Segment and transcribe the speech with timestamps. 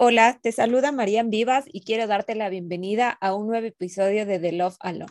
[0.00, 4.38] Hola, te saluda Marian Vivas y quiero darte la bienvenida a un nuevo episodio de
[4.38, 5.10] The Love Alone,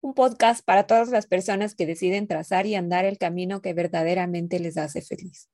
[0.00, 4.58] un podcast para todas las personas que deciden trazar y andar el camino que verdaderamente
[4.58, 5.48] les hace feliz.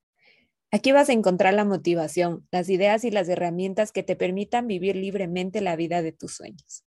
[0.71, 4.97] Aquí vas a encontrar la motivación, las ideas y las herramientas que te permitan vivir
[4.97, 6.83] libremente la vida de tus sueños.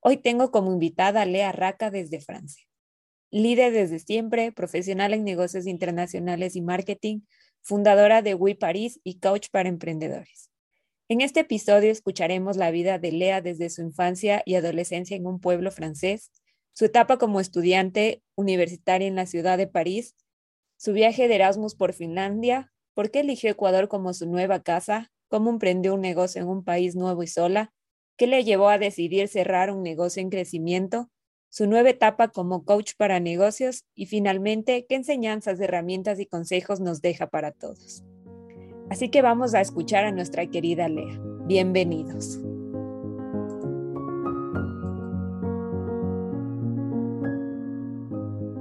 [0.00, 2.64] Hoy tengo como invitada a Lea Raca desde Francia.
[3.30, 7.20] Líder desde siempre, profesional en negocios internacionales y marketing,
[7.60, 10.51] fundadora de We Paris y coach para emprendedores.
[11.08, 15.40] En este episodio escucharemos la vida de Lea desde su infancia y adolescencia en un
[15.40, 16.30] pueblo francés,
[16.72, 20.14] su etapa como estudiante universitaria en la ciudad de París,
[20.76, 25.10] su viaje de Erasmus por Finlandia, ¿Por qué eligió Ecuador como su nueva casa?
[25.28, 27.72] ¿Cómo emprendió un negocio en un país nuevo y sola?
[28.18, 31.10] ¿Qué le llevó a decidir cerrar un negocio en crecimiento?
[31.48, 37.00] Su nueva etapa como coach para negocios y finalmente, ¿qué enseñanzas, herramientas y consejos nos
[37.00, 38.04] deja para todos?
[38.92, 41.18] Así que vamos a escuchar a nuestra querida Lea.
[41.46, 42.38] Bienvenidos.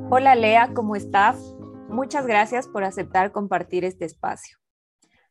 [0.09, 1.37] Hola Lea, ¿cómo estás?
[1.89, 4.57] Muchas gracias por aceptar compartir este espacio.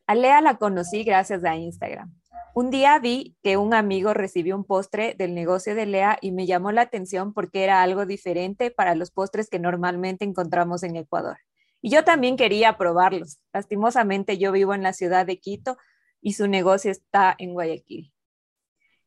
[0.07, 2.15] A Lea la conocí gracias a Instagram.
[2.55, 6.45] Un día vi que un amigo recibió un postre del negocio de Lea y me
[6.45, 11.39] llamó la atención porque era algo diferente para los postres que normalmente encontramos en Ecuador.
[11.83, 13.39] Y yo también quería probarlos.
[13.53, 15.77] Lastimosamente yo vivo en la ciudad de Quito
[16.21, 18.13] y su negocio está en Guayaquil.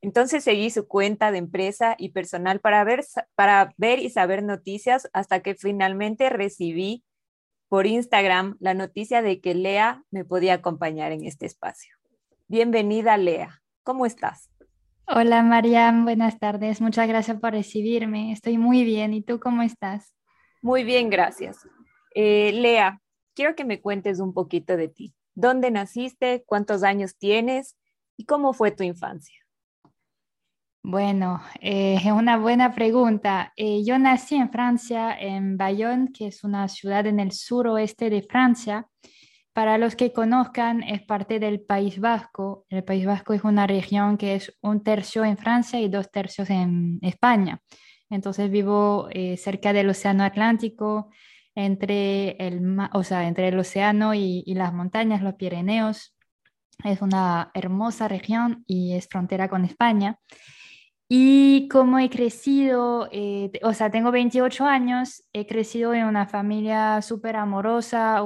[0.01, 5.09] Entonces seguí su cuenta de empresa y personal para ver, para ver y saber noticias
[5.13, 7.05] hasta que finalmente recibí
[7.69, 11.95] por Instagram la noticia de que Lea me podía acompañar en este espacio.
[12.47, 13.61] Bienvenida, Lea.
[13.83, 14.49] ¿Cómo estás?
[15.07, 16.03] Hola, Mariam.
[16.03, 16.81] Buenas tardes.
[16.81, 18.31] Muchas gracias por recibirme.
[18.31, 19.13] Estoy muy bien.
[19.13, 20.13] ¿Y tú cómo estás?
[20.61, 21.65] Muy bien, gracias.
[22.15, 23.01] Eh, Lea,
[23.33, 25.13] quiero que me cuentes un poquito de ti.
[25.35, 26.43] ¿Dónde naciste?
[26.45, 27.77] ¿Cuántos años tienes?
[28.17, 29.35] ¿Y cómo fue tu infancia?
[30.85, 33.53] Bueno, eh, es una buena pregunta.
[33.55, 38.21] Eh, yo nací en Francia, en Bayonne, que es una ciudad en el suroeste de
[38.21, 38.87] Francia.
[39.53, 42.65] Para los que conozcan, es parte del País Vasco.
[42.69, 46.49] El País Vasco es una región que es un tercio en Francia y dos tercios
[46.49, 47.61] en España.
[48.09, 51.11] Entonces vivo eh, cerca del Océano Atlántico,
[51.55, 52.61] entre el,
[52.93, 56.15] o sea, entre el océano y, y las montañas, los Pirineos.
[56.83, 60.19] Es una hermosa región y es frontera con España.
[61.15, 67.01] Y como he crecido, eh, o sea, tengo 28 años, he crecido en una familia
[67.03, 68.23] súper amorosa,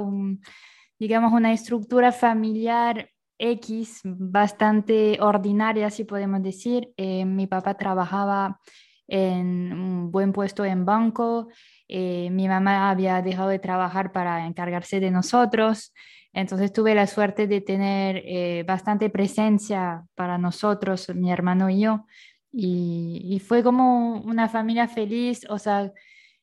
[0.98, 6.92] digamos, una estructura familiar X bastante ordinaria, si podemos decir.
[6.96, 8.58] Eh, mi papá trabajaba
[9.06, 11.48] en un buen puesto en banco,
[11.88, 15.92] eh, mi mamá había dejado de trabajar para encargarse de nosotros.
[16.32, 22.04] Entonces tuve la suerte de tener bastante presencia para nosotros, mi hermano y yo.
[22.52, 25.92] Y, fue como una familia feliz, o sea,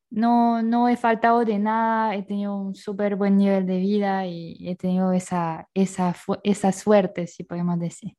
[0.10, 4.58] no, no he faltado de nada, he tenido un súper buen nivel de vida y
[4.68, 8.16] he tenido esa, esa, esa suerte, si podemos decir.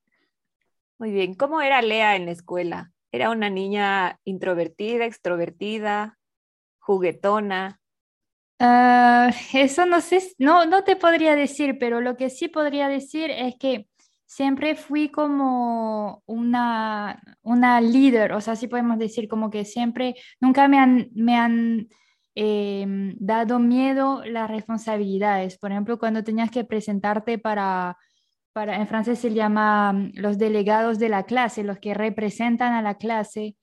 [0.98, 2.93] Muy bien, ¿cómo era Lea en la escuela?
[3.12, 6.19] ¿Era una niña introvertida, extrovertida,
[6.87, 7.81] juguetona?
[8.59, 13.31] Ah, eso no sé, no, no te podría decir, pero lo que sí podría decir
[13.31, 13.87] es que
[14.25, 20.69] siempre fui como una, una líder, o sea, así podemos decir, como que siempre, nunca
[20.69, 21.89] me han, me han
[22.35, 25.59] em, dado miedo las responsabilidades.
[25.59, 27.97] Por ejemplo, cuando tenías que presentarte para,
[28.53, 32.83] para, en francés se llama mm, los delegados de la clase, los que representan a
[32.83, 33.57] la clase.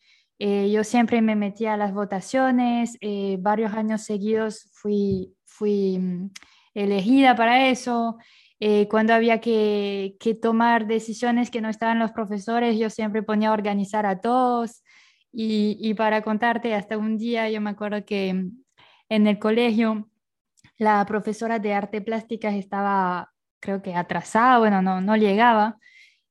[0.45, 6.31] Eh, yo siempre me metía a las votaciones, eh, varios años seguidos fui, fui mm,
[6.73, 8.17] elegida para eso.
[8.59, 13.53] Eh, cuando había que, tomar decisiones que no estaban los profesores, yo siempre ponía a
[13.53, 14.83] organizar a todos.
[15.31, 18.29] Y, para contarte, hasta un día yo me acuerdo que
[19.09, 20.09] en el colegio
[20.77, 23.31] la profesora de arte plástica estaba,
[23.61, 25.77] creo que atrasada, bueno, no, no llegaba.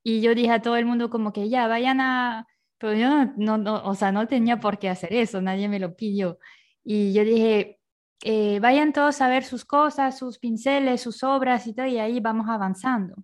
[0.05, 2.47] Y yo dije a todo el mundo como que ya, vayan a...
[2.83, 6.39] Yo no, no, o sea, no tenía por qué hacer eso, nadie me lo pidió.
[6.85, 7.79] Y yo dije,
[8.25, 12.21] eh, vayan todos a ver sus cosas, sus pinceles, sus obras y todo, y ahí
[12.21, 13.17] vamos avanzando.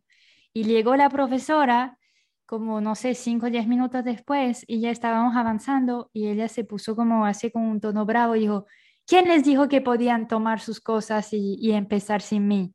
[0.52, 1.99] Y llegó la profesora,
[2.46, 6.64] como no sé, cinco o diez minutos después, y ya estábamos avanzando, y ella se
[6.64, 8.66] puso como así con un tono bravo y dijo,
[9.06, 12.75] ¿quién les dijo que podían tomar sus cosas y, y empezar sin mí?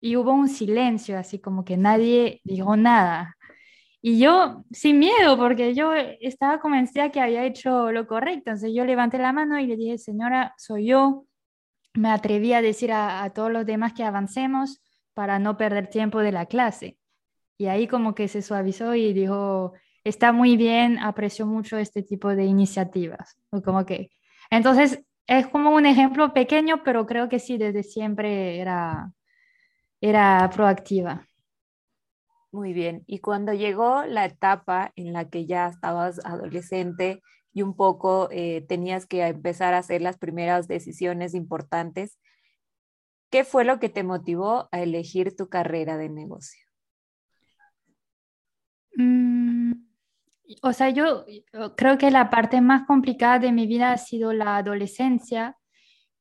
[0.00, 3.36] Y hubo un silencio, así como que nadie dijo nada.
[4.06, 8.50] Y yo, sin miedo, porque yo estaba convencida que había hecho lo correcto.
[8.50, 11.24] Entonces yo levanté la mano y le dije, señora, soy yo,
[11.94, 14.82] me atreví a decir a, todos los demás que avancemos
[15.14, 16.98] para no perder tiempo de la clase.
[17.56, 19.72] Y ahí como que se suavizó y dijo,
[20.04, 23.38] está muy bien, aprecio mucho este tipo de iniciativas.
[23.64, 24.10] Como que,
[24.50, 29.10] entonces, es como un ejemplo pequeño, pero creo que sí, desde siempre era,
[30.02, 31.26] era proactiva.
[32.54, 33.02] Muy bien.
[33.08, 37.20] Y cuando llegó la etapa en la que ya estabas adolescente
[37.52, 42.16] y un poco eh, tenías que empezar a hacer las primeras decisiones importantes,
[43.28, 46.64] ¿qué fue lo que te motivó a elegir tu carrera de negocio?
[48.96, 49.72] Mm,
[50.62, 51.24] o sea, yo
[51.74, 55.58] creo que la parte más complicada de mi vida ha sido la adolescencia,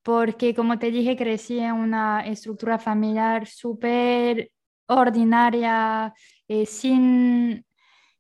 [0.02, 4.50] porque como te dije, crecí en una estructura familiar súper
[4.88, 6.14] ordinaria,
[6.48, 7.66] eh, sin,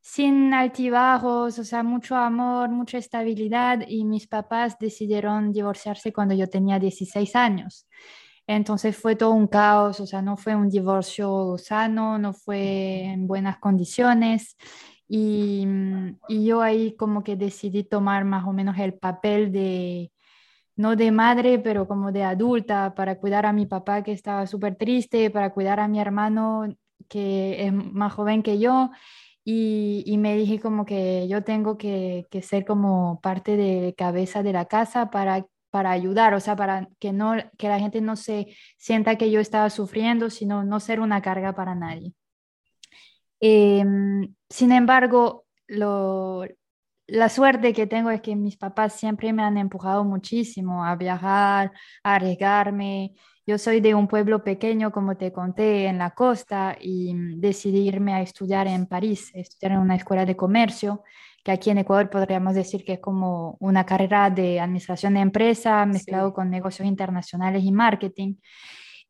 [0.01, 6.47] sin altibajos, o sea, mucho amor, mucha estabilidad y mis papás decidieron divorciarse cuando yo
[6.47, 7.87] tenía 16 años.
[8.47, 13.27] Entonces fue todo un caos, o sea, no fue un divorcio sano, no fue en
[13.27, 14.57] buenas condiciones.
[15.07, 15.65] Y,
[16.27, 20.12] y, yo ahí como que decidí tomar más o menos el papel de,
[20.75, 24.75] no de madre, pero como de adulta, para cuidar a mi papá que estaba súper
[24.75, 26.75] triste, para cuidar a mi hermano
[27.07, 28.91] que es más joven que yo.
[29.45, 34.53] Y, y me dije como que yo tengo que, ser como parte de cabeza de
[34.53, 38.55] la casa para, para ayudar, o sea, para que, no, que la gente no se
[38.77, 42.13] sienta que yo estaba sufriendo, sino no ser una carga para nadie.
[43.41, 46.45] Em, sin embargo, lo,
[47.13, 51.71] la suerte que tengo es que mis papás siempre me han empujado muchísimo a viajar,
[52.03, 53.13] a arriesgarme.
[53.45, 58.15] Yo soy de un pueblo pequeño, como te conté, en la costa y decidí irme
[58.15, 61.03] a estudiar en París, estudiar en una escuela de comercio,
[61.43, 65.85] que aquí en Ecuador podríamos decir que es como una carrera de administración de empresa
[65.85, 68.37] mezclado con negocios internacionales y marketing.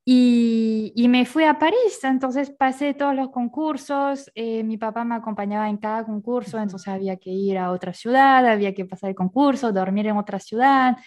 [0.05, 5.69] Y, me fui a París, entonces pasé todos los concursos, eh, mi papá me acompañaba
[5.69, 9.71] en cada concurso, entonces había que ir a otra ciudad, había que pasar el concurso,
[9.71, 10.97] dormir en otra ciudad,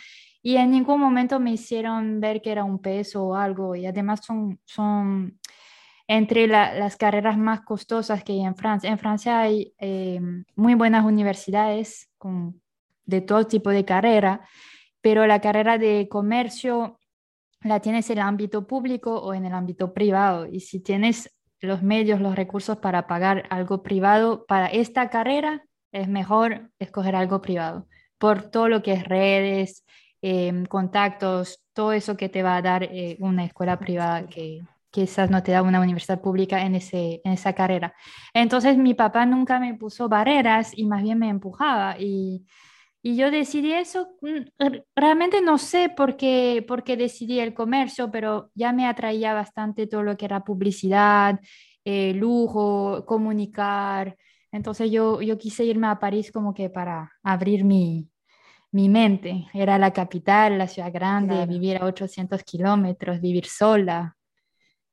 [0.42, 4.20] y en ningún momento me hicieron ver que era un peso o algo, y además
[4.24, 5.38] son, son
[6.08, 8.88] entre las carreras más costosas que hay en Francia.
[8.88, 10.20] En Francia hay eh,
[10.54, 12.62] muy buenas universidades con,
[13.04, 14.40] de todo tipo de carrera,
[15.00, 16.98] pero la carrera de comercio
[17.62, 20.46] la tienes en el ámbito público o en el ámbito privado.
[20.46, 21.30] Y si tienes
[21.60, 27.40] los medios, los recursos para pagar algo privado para esta carrera, es mejor escoger algo
[27.40, 27.86] privado
[28.18, 29.84] por todo lo que es redes,
[30.22, 35.30] em, contactos, todo eso que te va a dar eh, una escuela privada que quizás
[35.30, 37.94] no te da una universidad pública en, ese, en esa carrera.
[38.32, 42.46] Entonces mi papá nunca me puso barreras y más bien me empujaba y
[43.06, 44.64] y yo decidí eso, mm,
[44.96, 49.86] realmente no sé por qué, por qué decidí el comercio, pero ya me atraía bastante
[49.86, 51.38] todo lo que era publicidad,
[51.84, 54.16] eh, lujo, comunicar.
[54.50, 58.10] Entonces yo, yo quise irme a París como que para abrir mi,
[58.72, 59.46] mi mente.
[59.54, 64.16] Era la capital, la ciudad grande, vivir a 800 kilómetros, vivir sola.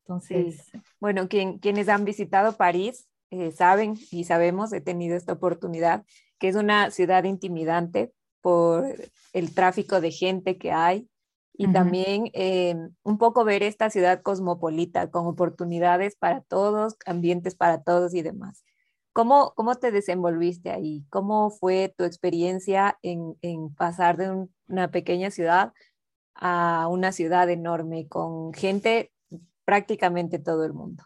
[0.05, 0.69] Entonces,
[0.99, 6.05] bueno, quien, quienes han visitado París eh, saben y sabemos, he tenido esta oportunidad
[6.43, 8.11] que es una ciudad intimidante
[8.41, 8.83] por
[9.31, 11.07] el tráfico de gente que hay
[11.53, 17.81] y también eh, un poco ver esta ciudad cosmopolita con oportunidades para todos, ambientes para
[17.81, 18.65] todos y demás.
[19.13, 21.05] ¿Cómo, cómo te desenvolviste ahí?
[21.09, 25.71] ¿Cómo fue tu experiencia en, en pasar de una pequeña ciudad
[26.35, 29.13] a una ciudad enorme con gente
[29.63, 31.05] prácticamente todo el mundo?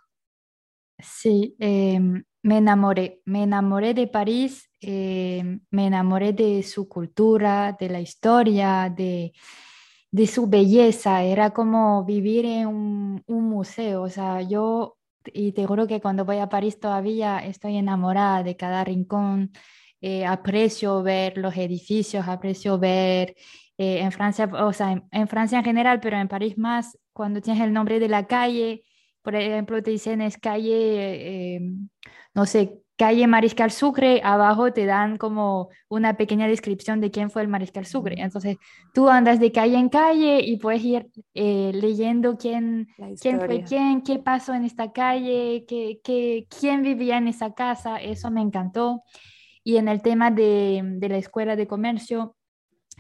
[0.98, 7.89] Sí, em, me enamoré, me enamoré de París, em, me enamoré de su cultura, de
[7.89, 9.34] la historia, de,
[10.27, 11.24] su belleza.
[11.24, 14.03] Era como vivir en un, museo.
[14.03, 18.56] O sea, yo, y te juro que cuando voy a París todavía estoy enamorada de
[18.56, 19.51] cada rincón.
[20.01, 23.36] Eh, aprecio ver los edificios, aprecio ver
[23.77, 27.63] eh, en Francia, o sea, en Francia en general, pero en París más, cuando tienes
[27.63, 28.84] el nombre de la calle
[29.27, 31.60] por ejemplo, te dicen es calle, eh,
[32.38, 37.41] no sé, calle Mariscal Sucre, abajo te dan como una pequeña descripción de quién fue
[37.41, 38.22] el Mariscal Sucre.
[38.22, 38.58] Entonces,
[38.94, 42.89] tú andas de calle en calle y puedes ir eh, leyendo quién,
[43.20, 47.98] quién fue quién, qué pasó en esta calle, qué, qué, quién vivía en esa casa.
[47.98, 49.01] Eso me encantó.
[49.63, 52.36] Y en el tema de, de la escuela de comercio,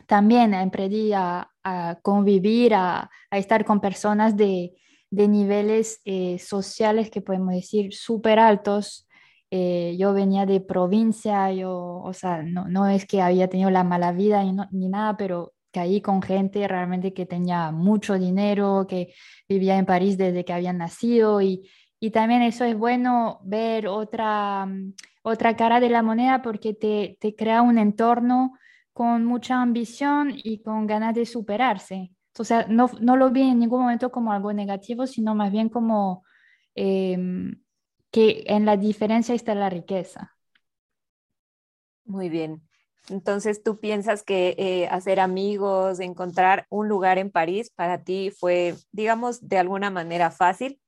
[0.07, 4.73] también aprendí a, a convivir, a, a estar con personas de
[5.09, 9.06] de niveles eh, sociales que podemos decir súper altos.
[9.51, 13.83] Eh, yo venía de provincia, yo, o sea, no, no es que había tenido la
[13.83, 19.13] mala vida ni, ni nada, pero caí con gente realmente que tenía mucho dinero, que
[19.47, 24.65] vivía en París desde que habían nacido y, Y también eso es bueno ver otra,
[24.65, 28.53] mm, otra cara de la moneda porque te, te crea un entorno
[28.93, 32.11] con mucha ambición y con ganas de superarse.
[32.39, 35.69] O sea, no, no lo vi en ningún momento como algo negativo, sino más bien
[35.69, 36.23] como
[36.75, 37.55] em,
[38.11, 40.35] que en la diferencia está la riqueza.
[42.05, 42.61] Muy bien.
[43.09, 48.75] Entonces, ¿tú piensas que eh, hacer amigos, encontrar un lugar en París para ti fue,
[48.91, 50.79] digamos, de alguna manera fácil?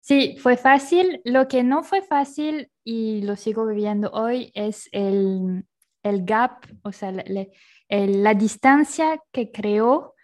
[0.00, 1.20] Sí, fue fácil.
[1.24, 5.66] Lo que no fue fácil y lo sigo viviendo hoy es el,
[6.04, 10.14] el gap, o sea, la, distancia que creó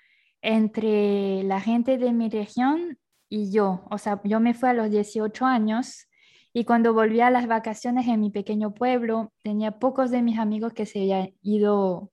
[0.41, 2.99] entre la gente de mi región
[3.33, 3.83] y yo.
[3.91, 6.07] O sea, yo me fui a los 18 años
[6.53, 10.75] y cuando volví a las vacaciones en mi pequeño pueblo, tenía pocos de mis amigos
[10.75, 12.11] que se habían ido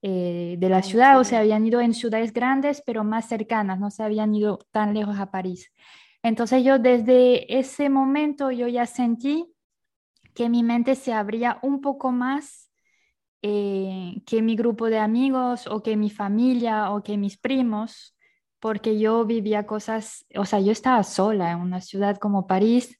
[0.00, 3.90] eh, de la ciudad o se habían ido en ciudades grandes, pero más cercanas, no
[3.90, 5.70] se habían ido tan lejos a París.
[6.22, 9.52] Entonces yo desde ese momento yo ya sentí
[10.32, 12.70] que mi mente se abría un poco más
[13.42, 18.11] eh, que mi grupo de amigos o que mi familia o que mis primos,
[18.62, 22.96] porque yo vivía cosas, o sea, yo estaba sola en una ciudad como París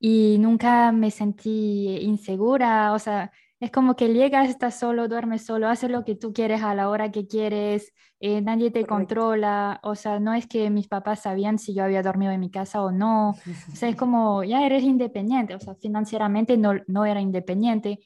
[0.00, 3.30] y nunca me sentí insegura, o sea,
[3.60, 6.88] es como que llegas, estás solo, duermes solo, haces lo que tú quieres a la
[6.88, 11.58] hora que quieres, eh, nadie te controla, o sea, no es que mis papás sabían
[11.58, 14.84] si yo había dormido en mi casa o no, o sea, es como, ya eres
[14.84, 17.98] independiente, o sea, financieramente no, no era independiente,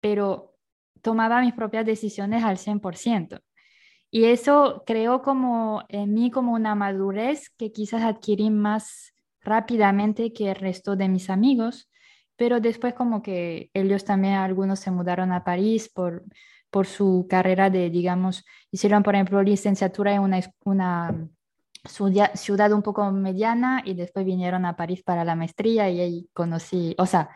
[0.00, 0.54] pero
[1.02, 3.40] tomaba mis propias decisiones al 100%.
[4.14, 10.50] Y eso creó como en mí como una madurez que quizás adquirí más rápidamente que
[10.50, 11.90] el resto de mis amigos,
[12.36, 16.22] pero después como que ellos también, algunos se mudaron a París por,
[16.70, 21.28] por su carrera de, digamos, hicieron por ejemplo licenciatura en una, una
[22.34, 26.94] ciudad un poco mediana y después vinieron a París para la maestría y ahí conocí,
[26.98, 27.30] o sea,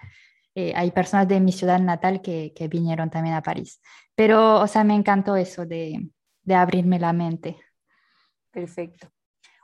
[0.55, 3.81] eh, hay personas de mi ciudad natal que, que, vinieron también a París.
[4.15, 6.09] Pero, o sea, me encantó eso de,
[6.49, 7.57] de abrirme la mente.
[8.51, 9.13] Perfecto.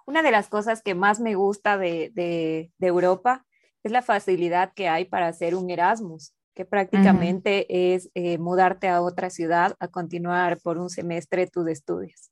[0.06, 3.44] Una de las cosas que más me gusta de, de, de Europa
[3.82, 9.02] es la facilidad que hay para hacer un Erasmus, que prácticamente es eh, mudarte a
[9.02, 12.30] otra ciudad a continuar por un semestre tus estudios.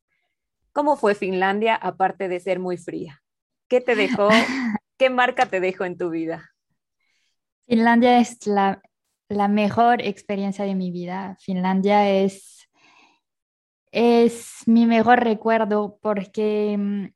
[0.72, 3.22] ¿Cómo fue Finlandia, aparte de ser muy fría?
[3.68, 4.28] ¿Qué te dejó?
[4.98, 6.50] ¿Qué marca te dejó en tu vida?
[7.66, 8.80] Finlandia es la,
[9.48, 11.36] mejor experiencia de mi vida.
[11.40, 12.61] Finlandia es,
[13.92, 17.06] es mi mejor recuerdo porque mm,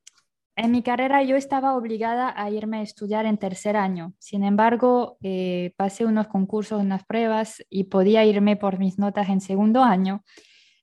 [0.57, 4.15] en mi carrera yo estaba obligada a irme a estudiar en tercer año.
[4.19, 9.41] Sin embargo, eh, pasé unos concursos, unas pruebas y podía irme por mis notas en
[9.41, 10.23] segundo año.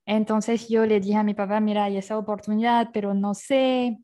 [0.06, 4.00] Entonces yo le dije a mi papá, mira, hay esa oportunidad, pero no sé,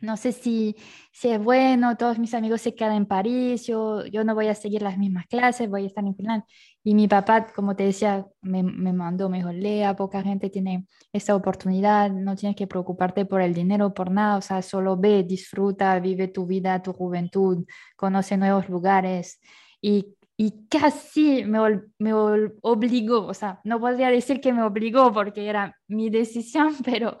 [0.00, 0.76] no sé si,
[1.12, 4.54] si es bueno, todos mis amigos se quedan en París, yo, yo no voy a
[4.54, 6.46] seguir las mismas clases, voy a estar en Finlandia.
[6.88, 11.36] Y mi papá, como te decía, me, me mandó, mejor lea, poca gente tiene esta
[11.36, 16.00] oportunidad, no tienes que preocuparte por el dinero, por nada, o sea, solo ve, disfruta,
[16.00, 19.38] vive tu vida, tu juventud, conoce nuevos lugares.
[19.82, 21.58] Y, y casi me,
[21.98, 27.18] me obligó, o sea, no podría decir que me obligó porque era mi decisión, pero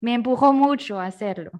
[0.00, 1.50] me empujó mucho a hacerlo.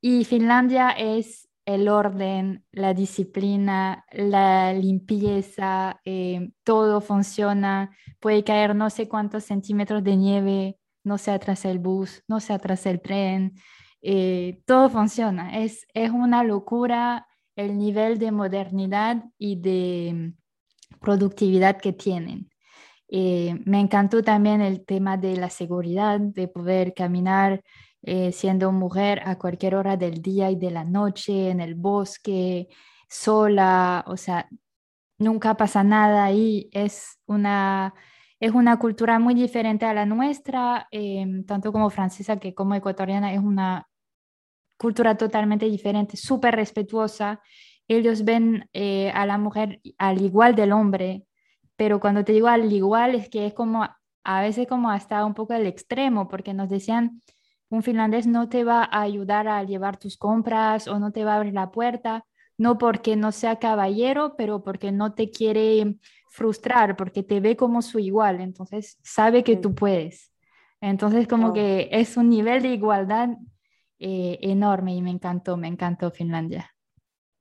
[0.00, 8.90] Y Finlandia es el orden, la disciplina, la limpieza, eh, todo funciona, puede caer no
[8.90, 13.54] sé cuántos centímetros de nieve, no se atrasa el bus, no se atrasa el tren,
[14.02, 15.58] eh, todo funciona.
[15.58, 17.26] Es, es una locura
[17.56, 20.32] el nivel de modernidad y de
[21.00, 22.50] productividad que tienen.
[23.08, 27.62] Eh, me encantó también el tema de la seguridad, de poder caminar
[28.02, 32.68] eh, siendo mujer a cualquier hora del día y de la noche, en el bosque,
[33.08, 34.48] sola, o sea,
[35.18, 36.68] nunca pasa nada ahí.
[36.72, 37.94] Es una,
[38.40, 43.32] es una cultura muy diferente a la nuestra, em, tanto como francesa que como ecuatoriana,
[43.34, 43.88] es una
[44.78, 47.40] cultura totalmente diferente, súper respetuosa.
[47.88, 51.24] Ellos ven eh, a la mujer al igual del hombre,
[51.76, 53.86] pero cuando te digo al igual es que es como
[54.24, 57.20] a veces como hasta un poco el extremo, porque nos decían
[57.70, 61.34] un finlandés no te va a ayudar a llevar tus compras o no te va
[61.34, 62.26] a abrir la puerta,
[62.58, 65.96] no porque no sea caballero, pero porque no te quiere
[66.30, 70.32] frustrar, porque te ve como su igual, entonces sabe que tú puedes.
[70.80, 73.30] Entonces como que es un nivel de igualdad
[73.98, 76.74] eh, enorme y me encantó, me encantó Finlandia.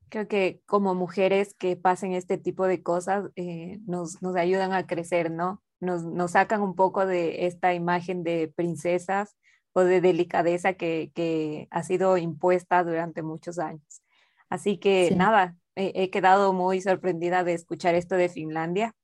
[0.10, 4.86] Creo que como mujeres que pasen este tipo de cosas eh, nos, nos, ayudan a
[4.86, 5.64] crecer, ¿no?
[5.80, 9.38] Nos, nos sacan un poco de esta imagen de princesas
[9.74, 14.02] o de delicadeza que, ha sido impuesta durante muchos años.
[14.50, 18.96] Así que nada, he quedado muy sorprendida de escuchar esto de Finlandia.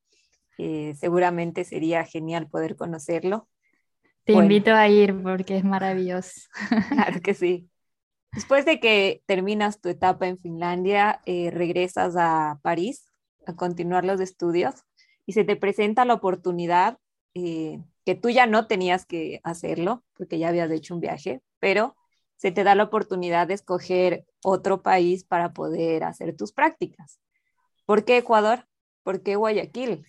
[0.58, 3.48] Eh, seguramente sería genial poder conocerlo.
[4.24, 6.42] Te invito a ir porque es maravilloso.
[6.90, 7.70] Claro que sí.
[8.32, 13.06] Después de que terminas tu etapa en Finlandia, eh, regresas a París
[13.46, 14.84] a continuar los estudios
[15.26, 16.98] y se te presenta la oportunidad
[17.34, 21.96] eh, que tú ya no tenías que hacerlo porque ya habías hecho un viaje, pero
[22.38, 27.20] se te da la oportunidad de escoger otro país para poder hacer tus prácticas.
[27.86, 28.68] ¿Por qué Ecuador?
[29.04, 30.06] ¿Por qué Guayaquil?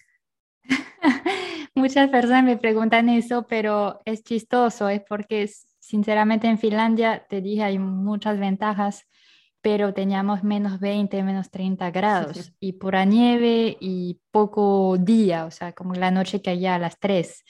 [1.75, 7.63] Muchas personas me preguntan eso, pero es chistoso, es porque sinceramente en Finlandia, te dije,
[7.63, 9.07] hay muchas ventajas,
[9.67, 15.73] pero teníamos menos 20, menos 30 grados y pura nieve y poco día, o sea,
[15.73, 17.45] como la noche que allá a las 3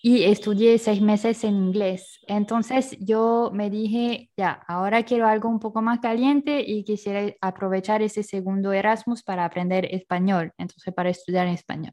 [0.00, 2.20] y estudié seis meses en inglés.
[2.28, 8.00] Entonces yo me dije, ya, ahora quiero algo un poco más caliente y quisiera aprovechar
[8.00, 11.92] ese segundo Erasmus para aprender español, entonces para estudiar en español.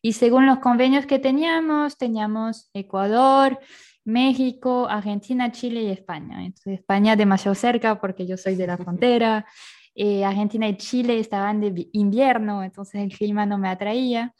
[0.00, 3.58] Y según los convenios que teníamos, teníamos Ecuador,
[4.06, 6.44] México, Argentina, Chile y España.
[6.44, 9.46] Entonces España demasiado cerca porque yo soy de la frontera.
[9.94, 14.34] Eh, Argentina y Chile estaban de invierno, entonces el clima no me atraía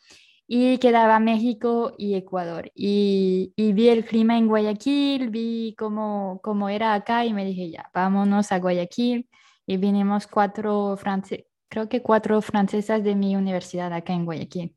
[0.47, 2.71] y quedaba México y Ecuador.
[2.75, 7.91] Y, vi el clima en Guayaquil, vi cómo, cómo, era acá y me dije, ya,
[7.95, 9.29] vámonos a Guayaquil.
[9.67, 10.97] Y vinimos cuatro,
[11.69, 14.77] creo que cuatro francesas de mi universidad acá en Guayaquil.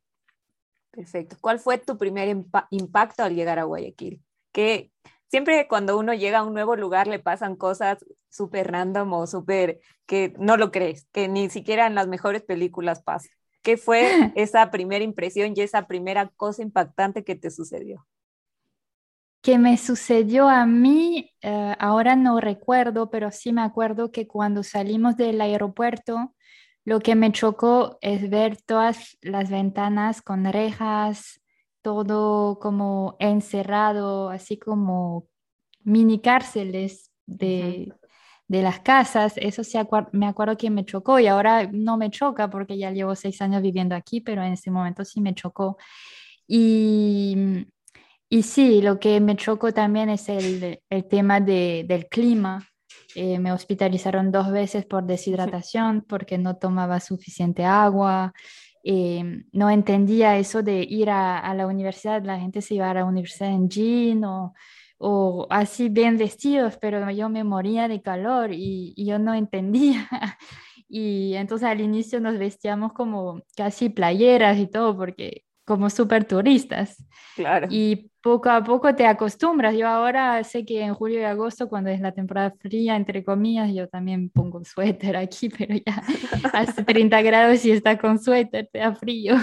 [0.90, 1.36] Perfecto.
[1.40, 2.36] ¿Cuál fue tu primer
[2.70, 4.20] impacto al llegar a Guayaquil?
[4.52, 4.90] Que
[5.28, 9.80] siempre cuando uno llega a un nuevo lugar le pasan cosas súper random o súper
[10.06, 13.30] que no lo crees, que ni siquiera en las mejores películas pasan.
[13.62, 14.02] ¿Qué fue
[14.34, 18.06] esa primera impresión y esa primera cosa impactante que te sucedió?
[19.42, 24.62] Que me sucedió a mí, eh, ahora no recuerdo, pero sí me acuerdo que cuando
[24.62, 26.34] salimos del aeropuerto,
[26.84, 31.39] lo que me chocó es ver todas las ventanas con rejas,
[31.82, 35.28] todo como encerrado, así como
[35.82, 37.92] mini cárceles de,
[38.48, 39.78] de las casas, eso sí
[40.12, 43.62] me acuerdo que me chocó y ahora no me choca porque ya llevo seis años
[43.62, 45.76] viviendo aquí, pero en ese momento sí me chocó.
[46.48, 47.66] Y,
[48.28, 52.66] y sí, lo que me chocó también es el, el tema de, del clima.
[53.14, 58.32] Eh, me hospitalizaron dos veces por deshidratación porque no tomaba suficiente agua.
[58.82, 63.04] Eh, no entendía eso de ir a, la universidad, la gente se iba a la
[63.04, 64.54] universidad en jean o
[65.02, 70.08] o así bien vestidos, pero yo me moría de calor y, yo no entendía.
[70.92, 76.96] Y entonces al inicio nos vestíamos como casi playeras y todo, porque como súper turistas.
[77.36, 77.68] Claro.
[77.70, 79.76] Y poco a poco te acostumbras.
[79.76, 83.72] Yo ahora sé que en julio y agosto, cuando es la temporada fría, entre comillas,
[83.72, 86.02] yo también pongo suéter aquí, pero ya
[86.52, 89.36] hace 30 grados y está con suéter, te da frío.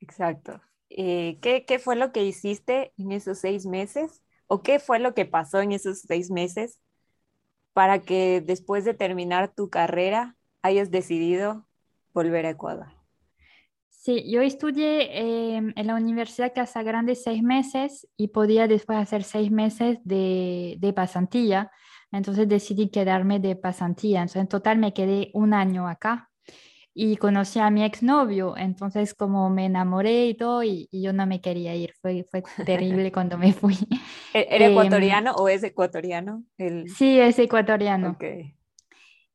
[0.00, 0.62] Exacto.
[0.88, 4.22] Eh, ¿qué, ¿qué, fue lo que hiciste en esos seis meses?
[4.46, 6.80] ¿O qué fue lo que pasó en esos seis meses
[7.74, 11.66] para que después de terminar tu carrera hayas decidido
[12.14, 12.93] volver a Ecuador?
[14.04, 19.22] Sí, yo estudié em, en la Universidad Casa Grande seis meses y podía después hacer
[19.22, 21.70] seis meses de, de pasantía.
[22.12, 24.18] Entonces decidí quedarme de pasantía.
[24.20, 26.28] Entonces en total me quedé un año acá
[26.92, 31.40] y conocí a mi exnovio, entonces como me enamoré y todo y, yo no me
[31.40, 33.78] quería ir, fue, fue terrible cuando me fui.
[34.34, 36.44] ¿E-, ¿Era em, ecuatoriano o es ecuatoriano?
[36.58, 36.90] El...
[36.90, 38.10] Sí, es ecuatoriano.
[38.10, 38.54] Okay.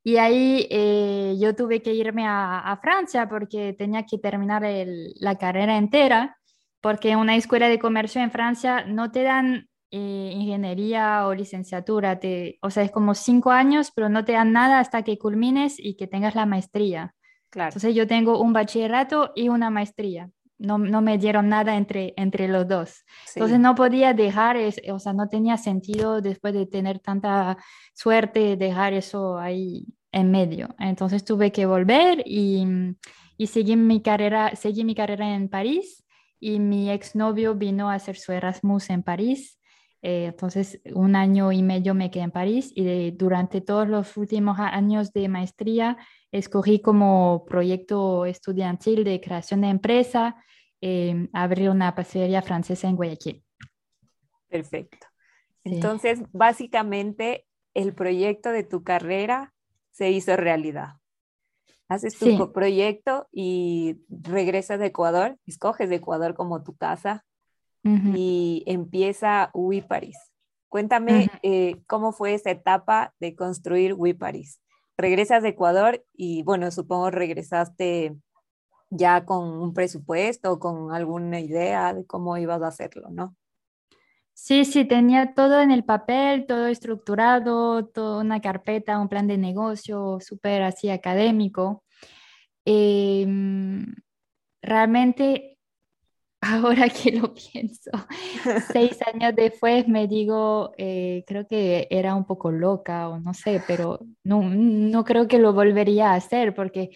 [0.04, 5.14] Y ahí eh, yo tuve que irme a, a, Francia porque tenía que terminar el,
[5.20, 6.38] la carrera entera,
[6.82, 12.20] porque en una escuela de comercio en Francia no te dan eh, ingeniería o licenciatura,
[12.20, 15.76] te, o sea, es como cinco años, pero no te dan nada hasta que culmines
[15.80, 17.16] y que tengas la maestría.
[17.54, 20.30] Entonces yo tengo un bachillerato y una maestría.
[20.60, 23.06] No, no me dieron nada entre, entre los dos.
[23.34, 24.58] Entonces no podía dejar,
[24.92, 27.58] o sea, no tenía sentido después de tener tanta
[27.94, 30.76] suerte dejar eso ahí en medio.
[30.78, 32.66] Entonces tuve que volver y,
[33.38, 36.06] y seguí, mi carrera, seguí mi carrera en París
[36.40, 39.60] y mi exnovio vino a hacer su Erasmus en París.
[40.02, 44.58] Eh, entonces, un año y medio me quedé en París y durante todos los últimos
[44.60, 45.98] años de maestría
[46.32, 50.44] escogí como proyecto estudiantil de creación de empresa
[50.82, 53.44] eh, abrir una pastelería francesa en Guayaquil.
[54.48, 55.08] Perfecto.
[55.64, 59.54] Entonces, básicamente, el proyecto de tu carrera
[59.92, 60.94] se hizo realidad.
[61.90, 67.26] Haces tu proyecto y regresas de Ecuador, escoges de Ecuador como tu casa
[67.84, 70.18] y empieza We Paris.
[70.68, 74.62] Cuéntame eh, cómo fue esa etapa de construir We Paris
[75.00, 78.16] regresas de Ecuador y bueno, supongo regresaste
[78.90, 83.36] ya con un presupuesto, con alguna idea de cómo ibas a hacerlo, ¿no?
[84.34, 89.38] Sí, sí, tenía todo en el papel, todo estructurado, toda una carpeta, un plan de
[89.38, 91.84] negocio súper así académico.
[92.66, 93.86] Em,
[94.62, 95.59] realmente,
[96.50, 97.92] ahora que lo pienso,
[98.72, 103.62] seis años después me digo, eh, creo que era un poco loca o no sé,
[103.68, 106.92] pero no, no creo que lo volvería a hacer porque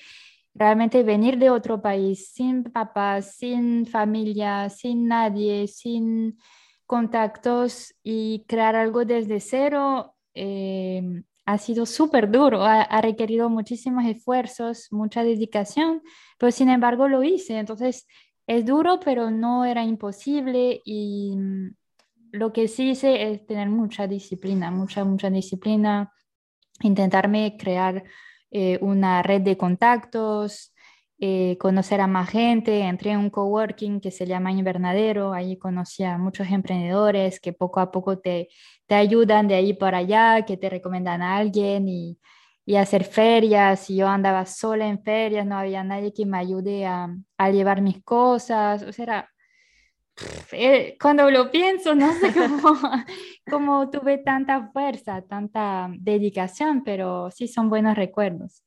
[0.54, 6.38] realmente venir de otro país sin papás, sin familia, sin nadie, sin
[6.86, 14.88] contactos y crear algo desde cero eh, ha sido súper duro, ha, requerido muchísimos esfuerzos,
[14.92, 16.02] mucha dedicación,
[16.38, 17.58] pero sin embargo lo hice.
[17.58, 18.08] Entonces
[18.48, 21.76] es duro, pero no era imposible y mm,
[22.32, 26.12] lo que sí hice es tener mucha disciplina, mucha, mucha disciplina,
[26.82, 28.04] intentarme crear
[28.52, 30.74] eh, una red de contactos,
[31.20, 32.82] eh, conocer a más gente.
[32.82, 37.80] Entré en un coworking que se llama Invernadero, ahí conocí a muchos emprendedores que poco
[37.80, 38.50] a poco te,
[38.88, 42.20] te ayudan de ahí para allá, que te recomiendan a alguien y,
[42.66, 43.90] y hacer ferias.
[43.90, 47.82] Y yo andaba sola en ferias, no había nadie que me ayude a, a llevar
[47.82, 48.84] mis cosas.
[48.84, 49.30] O sea,
[50.52, 52.80] eh, cuando lo pienso, no sé cómo,
[53.50, 58.64] cómo tuve tanta fuerza, tanta dedicación, pero sí son buenos recuerdos.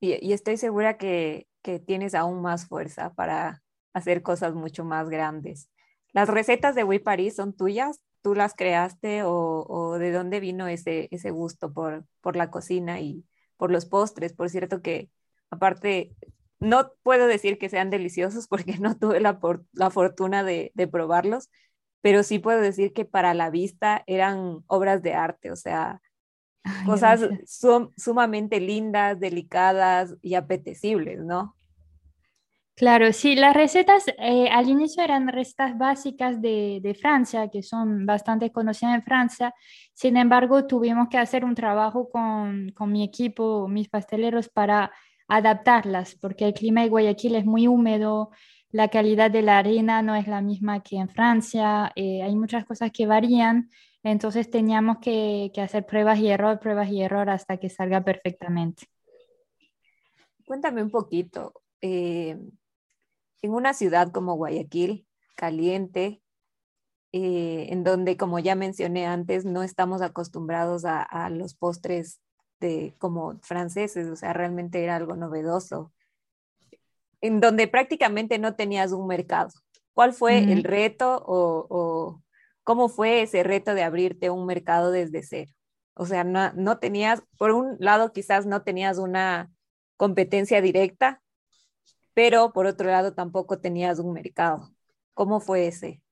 [0.00, 3.62] Y, estoy segura que que tienes aún más fuerza para
[3.94, 5.70] hacer cosas mucho más grandes.
[6.12, 8.00] ¿Las recetas de Wii Paris son tuyas?
[8.20, 13.24] ¿Tú las creaste o, de dónde vino ese, ese gusto por, por la cocina y
[13.62, 14.32] por los postres?
[14.32, 15.08] Por cierto que
[15.48, 16.16] aparte,
[16.58, 19.38] no puedo decir que sean deliciosos porque no tuve la,
[19.72, 21.48] la fortuna de, de probarlos,
[22.00, 26.02] pero sí puedo decir que para la vista eran obras de arte, o sea,
[26.84, 27.20] cosas
[27.96, 31.54] sumamente lindas, delicadas y apetecibles, ¿no?
[32.82, 38.06] Claro, sí, las recetas eh, al inicio eran recetas básicas de, de, Francia, que son
[38.06, 39.54] bastante conocidas en Francia.
[39.94, 44.90] Sin embargo, tuvimos que hacer un trabajo con, con mi equipo, mis pasteleros, para
[45.28, 48.30] adaptarlas, porque el clima de Guayaquil es muy húmedo,
[48.72, 52.64] la calidad de la harina no es la misma que en Francia, eh, hay muchas
[52.64, 53.70] cosas que varían.
[54.02, 58.86] Entonces teníamos que, hacer pruebas y error, pruebas y error hasta que salga perfectamente.
[60.44, 61.52] Cuéntame un poquito.
[61.80, 62.36] Eh,
[63.42, 66.22] en una ciudad como Guayaquil, caliente,
[67.12, 72.20] eh, en donde, como ya mencioné antes, no estamos acostumbrados a, los postres
[72.58, 75.92] de, como franceses, o sea, realmente era algo novedoso,
[77.20, 79.50] en donde prácticamente no tenías un mercado.
[79.92, 82.22] ¿Cuál fue el reto o,
[82.64, 85.52] ¿Cómo fue ese reto de abrirte un mercado desde cero?
[85.94, 89.50] O sea, no, tenías, por un lado quizás no tenías una
[89.96, 91.20] competencia directa,
[92.14, 94.70] pero por otro lado tampoco tenías un mercado.
[95.14, 96.02] ¿Cómo fue ese?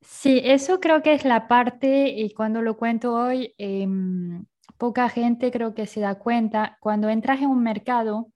[0.00, 5.50] Sí, eso creo que es la parte, y cuando lo cuento hoy, em, poca gente
[5.50, 8.28] creo que se da cuenta, cuando entras en un mercado,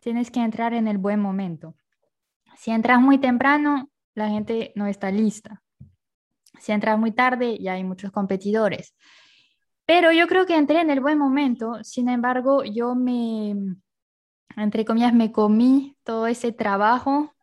[0.00, 1.74] tienes que entrar en el buen momento.
[2.56, 5.62] Si entras muy temprano, la gente no está lista.
[6.58, 8.94] Si entras muy tarde, ya hay muchos competidores.
[9.86, 13.54] Pero yo creo que entré en el buen momento, sin embargo, yo me,
[14.56, 17.34] entre comillas, me comí todo ese trabajo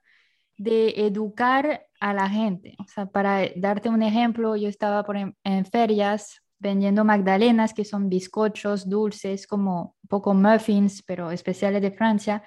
[0.58, 2.76] de educar a la gente.
[2.80, 8.10] O sea, para darte un ejemplo, yo estaba por en, ferias vendiendo magdalenas, que son
[8.10, 12.44] bizcochos dulces, como poco muffins, pero especiales de Francia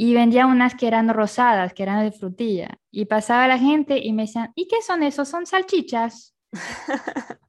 [0.00, 2.78] y vendía unas que eran rosadas, que eran de frutilla.
[2.88, 5.28] Y pasaba la gente y me decían, ¿y qué son esos?
[5.28, 6.36] Son salchichas.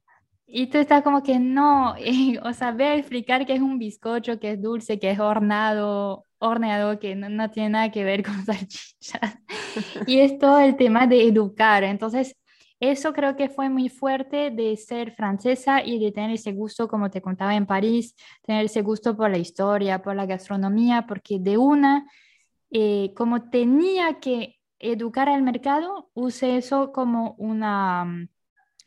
[0.52, 1.94] y tú estás como que no,
[2.44, 6.26] o sea, ve a explicar que es un bizcocho, que es dulce, que es hornado,
[6.38, 9.38] horneado, que no, no tiene nada que ver con salchichas.
[10.06, 11.84] y es todo el tema de educar.
[11.84, 12.36] Entonces,
[12.80, 17.10] eso creo que fue muy fuerte de ser francesa y de tener ese gusto, como
[17.10, 21.58] te contaba en París, tener ese gusto por la historia, por la gastronomía, porque de
[21.58, 22.06] una
[22.70, 28.28] eh, como tenía que educar al mercado, usé eso como una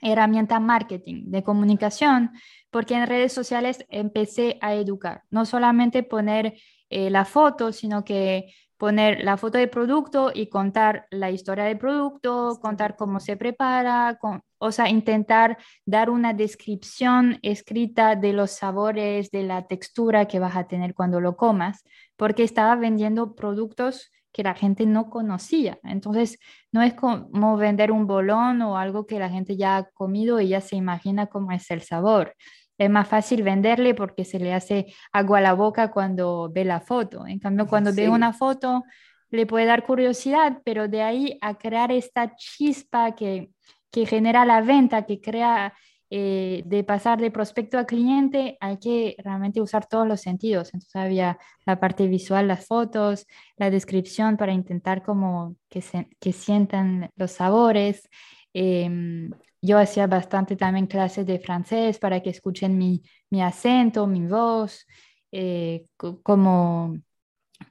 [0.03, 2.31] herramienta marketing, de comunicación,
[2.69, 6.55] porque en redes sociales empecé a educar, no solamente poner
[6.89, 11.77] eh, la foto, sino que poner la foto del producto y contar la historia del
[11.77, 14.19] producto, contar cómo se prepara,
[14.57, 20.55] o sea, intentar dar una descripción escrita de los sabores, de la textura que vas
[20.57, 21.83] a tener cuando lo comas,
[22.17, 25.79] porque estaba vendiendo productos que la gente no conocía.
[25.83, 26.39] Entonces,
[26.71, 30.49] no es como vender un bolón o algo que la gente ya ha comido y
[30.49, 32.35] ya se imagina cómo es el sabor.
[32.77, 36.81] es más fácil venderle porque se le hace agua a la boca cuando ve la
[36.81, 37.27] foto.
[37.27, 38.83] En cambio, cuando ve una foto,
[39.29, 43.51] le puede dar curiosidad, pero de ahí a crear esta chispa que,
[43.91, 45.73] que genera la venta, que crea
[46.15, 50.67] eh, de pasar de prospecto a cliente, hay que realmente usar todos los sentidos.
[50.71, 53.25] Entonces había la parte visual, las fotos,
[53.57, 58.07] la descripción para intentar como que, se, que sientan los sabores.
[58.53, 64.27] Em, yo hacía bastante también clases de francés para que escuchen mi, mi acento, mi
[64.27, 64.85] voz,
[65.31, 66.95] eh, como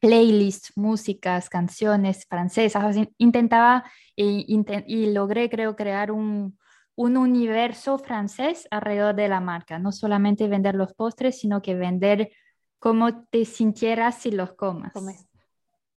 [0.00, 2.96] playlists, músicas, canciones francesas.
[3.18, 3.84] Intentaba
[4.16, 4.46] y,
[4.88, 6.58] y logré, creo, crear un,
[6.94, 9.78] un universo francés alrededor de la marca.
[9.78, 12.32] No solamente vender los postres, sino que vender
[12.78, 14.92] cómo te sintieras si los comas.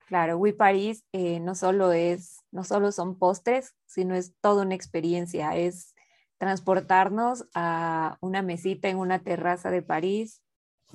[0.07, 4.75] Claro, We Paris eh, no solo es, no solo son postres, sino es toda una
[4.75, 5.55] experiencia.
[5.55, 5.95] Es
[6.37, 10.41] transportarnos a una mesita en una terraza de París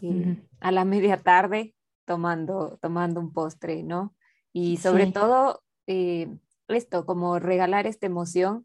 [0.01, 4.15] eh, a la media tarde tomando, tomando un postre, ¿no?
[4.53, 6.29] Y sobre todo eh,
[6.69, 8.65] esto, como regalar esta emoción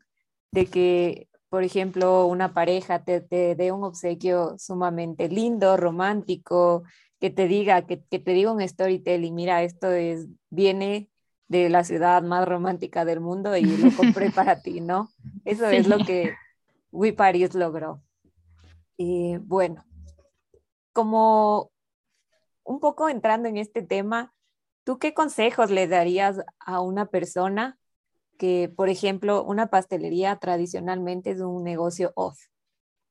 [0.56, 6.84] de que, por ejemplo, una pareja te, te dé un obsequio sumamente lindo, romántico,
[7.20, 11.10] que te diga, que, que te diga un storytelling, mira, esto es, viene
[11.50, 15.10] de la ciudad más romántica del mundo y lo compré para ti, ¿no?
[15.44, 16.34] Eso es lo que
[16.90, 18.02] We Paris logró.
[18.96, 19.84] Y bueno,
[20.94, 21.70] como
[22.64, 24.34] un poco entrando en este tema,
[24.86, 27.78] ¿tú qué consejos le darías a una persona
[28.38, 32.40] que, por ejemplo, una pastelería tradicionalmente es un negocio off,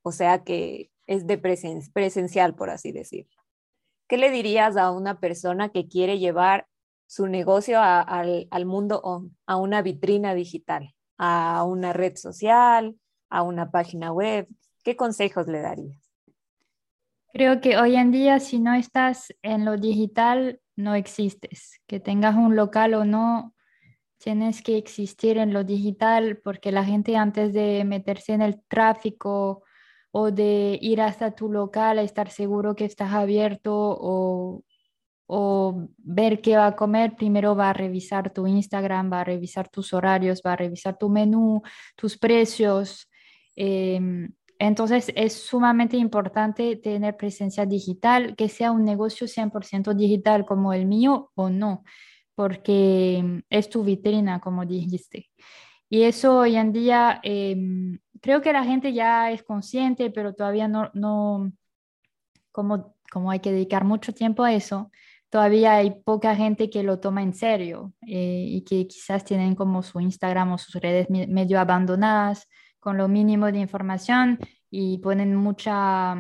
[0.03, 3.37] o sea que es de presencial, por así decirlo?
[4.09, 6.67] ¿Qué le dirías a una persona que quiere llevar
[7.07, 12.97] su negocio al, al mundo on, a una vitrina digital, a una red social,
[13.31, 14.49] a una página web?
[14.83, 16.01] ¿Qué consejos le darías?
[17.33, 21.81] Creo que hoy en día si no estás en lo digital, no existes.
[21.87, 23.54] Que tengas un local o no,
[24.25, 29.65] tienes que existir en lo digital porque la gente antes de meterse en el tráfico
[30.13, 34.65] o de ir hasta tu local a estar seguro que estás abierto o,
[35.27, 39.69] o ver qué va a comer, primero va a revisar tu Instagram, va a revisar
[39.69, 41.61] tus horarios, va a revisar tu menú,
[41.95, 43.11] tus precios.
[43.55, 50.73] Em, entonces es sumamente importante tener presencia digital, que sea un negocio 100% digital como
[50.73, 51.85] el mío o no,
[52.35, 55.31] porque es tu vitrina, como dijiste.
[55.89, 60.67] Y eso hoy en día em, creo que la gente ya es consciente, pero todavía
[60.67, 61.53] no, no
[62.53, 64.91] como, como hay que dedicar mucho tiempo a eso,
[65.29, 69.83] todavía hay poca gente que lo toma en serio eh, y que quizás tienen como
[69.83, 74.39] su Instagram o sus redes medio abandonadas con lo mínimo de información
[74.71, 76.17] y ponen mucha,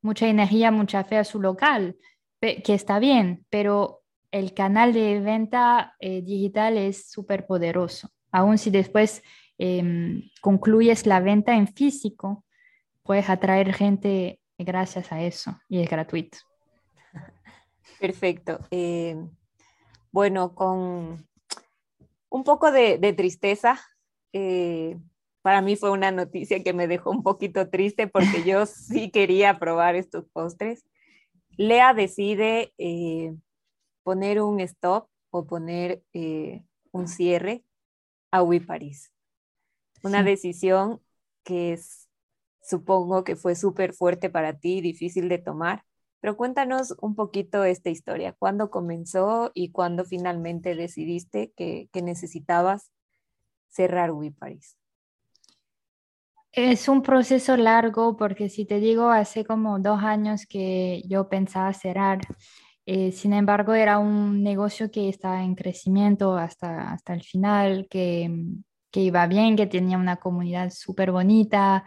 [0.00, 1.96] mucha energía, mucha fe a su local,
[2.40, 4.02] que está bien, pero
[4.36, 8.10] el canal de venta eh, digital es súper poderoso.
[8.30, 9.22] Aún si después
[9.56, 12.44] em, concluyes la venta en físico,
[13.02, 16.36] puedes atraer gente gracias a eso y es gratuito.
[17.98, 18.58] Perfecto.
[18.70, 19.16] Eh,
[20.12, 21.26] bueno, con
[22.28, 23.80] un poco de, tristeza,
[24.34, 24.98] eh,
[25.40, 29.58] para mí fue una noticia que me dejó un poquito triste porque yo sí quería
[29.58, 30.84] probar estos postres.
[31.56, 33.34] Lea decide eh,
[34.06, 37.64] poner un stop o poner eh, un cierre
[38.30, 39.12] a Wii París.
[40.04, 41.00] Una decisión
[41.42, 42.08] que es,
[42.62, 45.82] supongo que fue súper fuerte para ti, difícil de tomar,
[46.20, 48.32] pero cuéntanos un poquito esta historia.
[48.38, 52.92] ¿Cuándo comenzó y cuándo finalmente decidiste que, que necesitabas
[53.70, 54.76] cerrar Wii París?
[56.52, 61.72] Es un proceso largo porque si te digo, hace como dos años que yo pensaba
[61.72, 62.20] cerrar.
[62.86, 68.30] Eh, sin embargo, era un negocio que estaba en crecimiento hasta, hasta el final, que,
[68.90, 71.84] que iba bien, que tenía una comunidad súper bonita,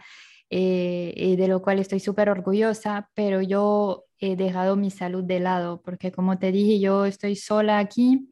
[0.50, 5.40] eh, y de lo cual estoy súper orgullosa, pero yo he dejado mi salud de
[5.40, 8.28] lado porque como te dije, yo estoy sola aquí,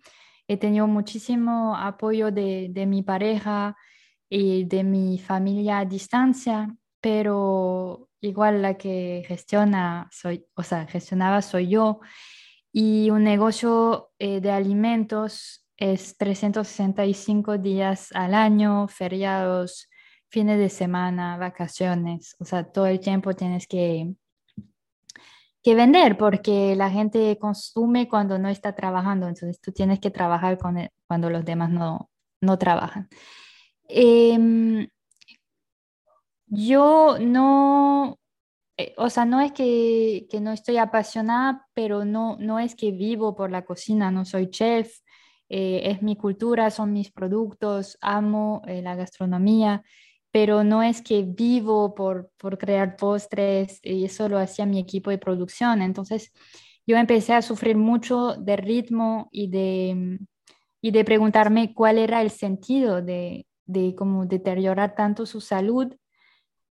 [0.48, 3.76] he tenido muchísimo apoyo de, de mi pareja
[4.28, 11.40] y de mi familia a distancia, pero igual la que gestiona soy, o sea, gestionaba
[11.42, 12.00] soy yo.
[12.72, 19.88] Y un negocio eh, de alimentos es 365 días al año, feriados,
[20.28, 24.14] fines de semana, vacaciones, o sea, todo el tiempo tienes que,
[25.62, 30.58] que vender porque la gente consume cuando no está trabajando, entonces tú tienes que trabajar
[30.58, 30.76] con
[31.06, 33.08] cuando los demás no, no trabajan.
[33.88, 34.88] Em,
[36.46, 38.18] yo no,
[38.78, 42.92] eh, o sea, no es que, que, no estoy apasionada, pero no, no es que
[42.92, 45.00] vivo por la cocina, no soy chef,
[45.48, 49.82] eh, es mi cultura, son mis productos, amo eh, la gastronomía,
[50.30, 55.10] pero no es que vivo por, por crear postres y eso lo hacía mi equipo
[55.10, 55.82] de producción.
[55.82, 56.32] Entonces,
[56.86, 60.18] yo empecé a sufrir mucho de ritmo y de,
[60.80, 65.94] y de preguntarme cuál era el sentido de, de cómo deteriorar tanto su salud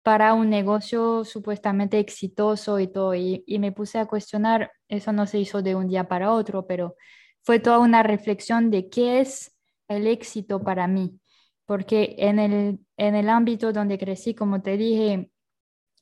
[0.07, 3.13] para un negocio supuestamente exitoso y todo.
[3.13, 6.95] Y, me puse a cuestionar, eso no se hizo de un día para otro, pero
[7.43, 9.53] fue toda una reflexión de qué es
[9.89, 11.19] el éxito para mí.
[11.65, 15.29] Porque en el, en el ámbito donde crecí, como te dije,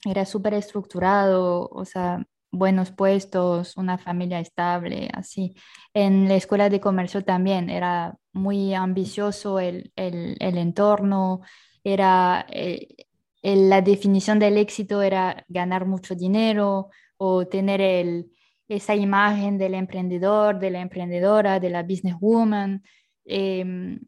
[0.05, 5.55] era súper estructurado, o sea, buenos puestos, una familia estable, así.
[5.95, 11.41] En la escuela de comercio también era muy ambicioso el, el, el entorno,
[11.83, 12.45] era...
[12.49, 13.04] Eh,
[13.45, 18.25] la definición del éxito era ganar mucho dinero o tener
[18.67, 22.83] esa imagen del emprendedor, de la emprendedora, de la businesswoman.
[23.25, 23.99] Eh,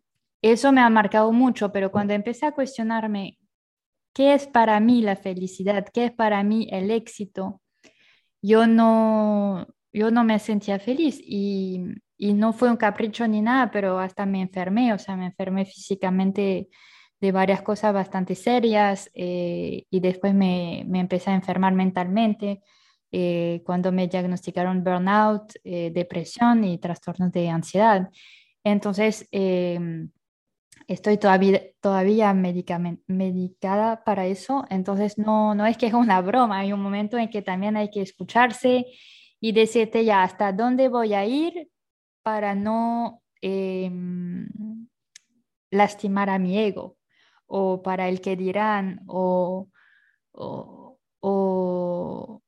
[0.41, 3.37] eso me ha marcado mucho, pero cuando empecé a cuestionarme
[4.13, 7.61] qué es para mí la felicidad, qué es para mí el éxito,
[8.41, 11.83] yo no, yo no me sentía feliz y,
[12.17, 15.65] y no fue un capricho ni nada, pero hasta me enfermé, o sea, me enfermé
[15.65, 16.69] físicamente
[17.19, 22.61] de varias cosas bastante serias eh, y después me, me, empecé a enfermar mentalmente
[23.11, 28.09] eh, cuando me diagnosticaron burnout, eh, depresión y trastornos de ansiedad.
[28.63, 30.11] Entonces, em,
[30.87, 36.73] estoy todavía, todavía medicada para eso, entonces no, no es que es una broma, hay
[36.73, 38.85] un momento en que también hay que escucharse
[39.39, 41.69] y decirte ya hasta dónde voy a ir
[42.23, 44.47] para no em,
[45.71, 46.96] lastimar a mi ego
[47.47, 49.69] o para el que dirán o,
[50.31, 50.97] o,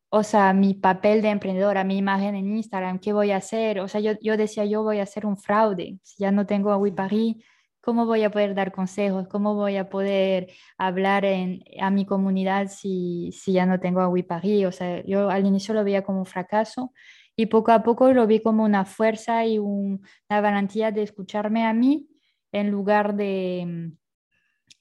[0.09, 3.79] o, sea, mi papel de emprendedora, mi imagen en Instagram, ¿qué voy a hacer?
[3.79, 6.71] O sea, yo, yo decía, yo voy a hacer un fraude, si ya no tengo
[6.71, 7.37] a WeParis,
[7.81, 9.27] ¿cómo voy a poder dar consejos?
[9.27, 14.09] ¿Cómo voy a poder hablar en, a mi comunidad si, si ya no tengo a
[14.09, 14.65] WeParis?
[14.65, 16.93] O sea, yo al inicio lo veía como un fracaso
[17.35, 20.01] y poco a poco lo vi como una fuerza y una
[20.41, 22.07] garantía de escucharme a mí
[22.51, 23.93] en lugar de,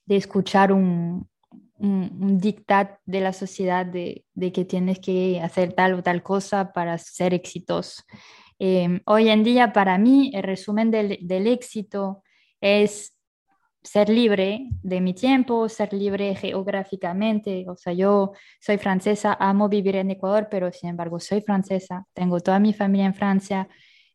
[0.08, 1.28] de escuchar un,
[1.76, 6.72] un, dictat de la sociedad de, de, que tienes que hacer tal o tal cosa
[6.72, 8.02] para ser exitoso.
[8.58, 12.22] Em, hoy en día, para mí, el resumen del, del éxito
[12.60, 13.14] es
[13.82, 17.66] ser libre de mi tiempo, ser libre geográficamente.
[17.68, 22.40] O sea, yo soy francesa, amo vivir en Ecuador, pero sin embargo soy francesa, tengo
[22.40, 23.68] toda mi familia en Francia,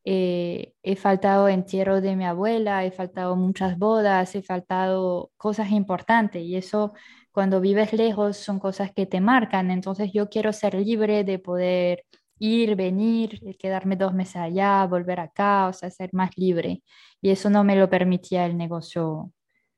[0.05, 6.43] eh, he faltado entierro de mi abuela, he faltado muchas bodas, he faltado cosas importantes
[6.43, 6.93] y eso
[7.31, 9.71] cuando vives lejos son cosas que te marcan.
[9.71, 12.05] Entonces yo quiero ser libre de poder
[12.37, 16.83] ir, venir, quedarme dos meses allá, volver acá, o sea, ser más libre.
[17.21, 19.31] Y eso no me lo permitía el negocio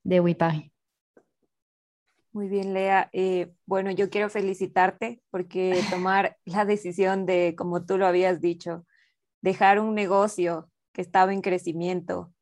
[0.03, 0.71] de Wipari.
[2.33, 3.09] Muy bien, Lea.
[3.13, 8.85] Eh, bueno, yo quiero felicitarte porque tomar la decisión de, como tú lo habías dicho,
[9.45, 12.33] dejar un negocio que estaba en crecimiento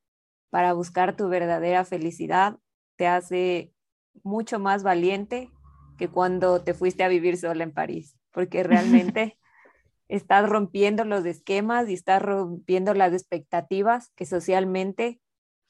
[0.49, 2.57] para buscar tu verdadera felicidad
[2.95, 3.73] te hace
[4.23, 5.51] mucho más valiente
[5.97, 9.37] que cuando te fuiste a vivir sola en París, porque realmente
[10.07, 15.19] estás rompiendo los esquemas y estás rompiendo las expectativas que socialmente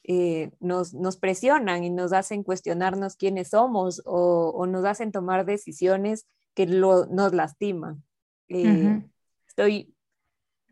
[0.04, 6.28] eh, nos, nos, presionan y nos hacen cuestionarnos quiénes somos o, nos hacen tomar decisiones
[6.54, 8.04] que nos lastiman.
[8.50, 9.02] Eh,
[9.48, 9.93] estoy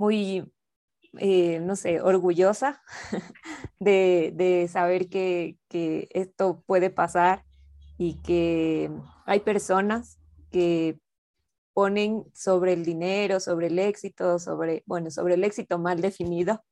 [0.01, 0.51] muy,
[1.19, 2.81] eh, no sé, orgullosa
[3.79, 5.57] de, saber que,
[6.09, 7.45] esto puede pasar
[7.99, 8.89] y que
[9.27, 10.99] hay personas que
[11.73, 16.63] ponen sobre el dinero, sobre el éxito, sobre, bueno, sobre el éxito mal definido,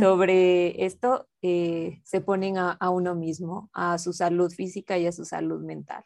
[0.00, 5.12] sobre esto eh, se ponen a, a, uno mismo, a su salud física y a
[5.12, 6.02] su salud mental.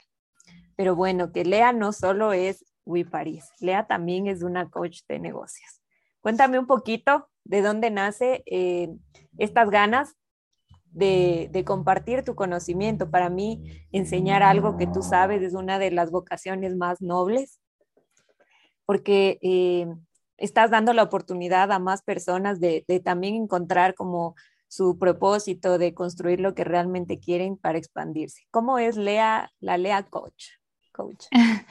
[0.77, 5.81] Pero bueno, que Lea no solo es WeParis, Lea también es una coach de negocios.
[6.27, 8.93] Cuéntame un poquito de dónde nace eh,
[9.39, 10.17] estas ganas
[10.91, 13.13] de, compartir tu conocimiento.
[13.13, 13.63] Para mí,
[13.93, 17.61] enseñar algo que tú sabes es una de las vocaciones más nobles,
[18.87, 19.87] porque eh,
[20.37, 24.35] estás dando la oportunidad a más personas de, también encontrar como
[24.67, 28.49] su propósito de construir lo que realmente quieren para expandirse.
[28.51, 30.47] ¿Cómo es Lea, la Lea Coach?
[30.91, 31.27] coach?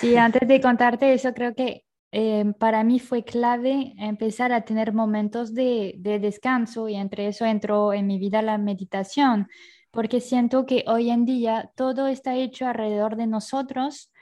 [0.00, 1.84] Sí, antes de contarte eso, creo que
[2.14, 7.94] Em, para mí fue clave empezar a tener momentos de, descanso y entre eso entró
[7.94, 9.48] en mi vida la meditación,
[9.90, 14.12] porque siento que hoy en día todo está hecho alrededor de nosotros,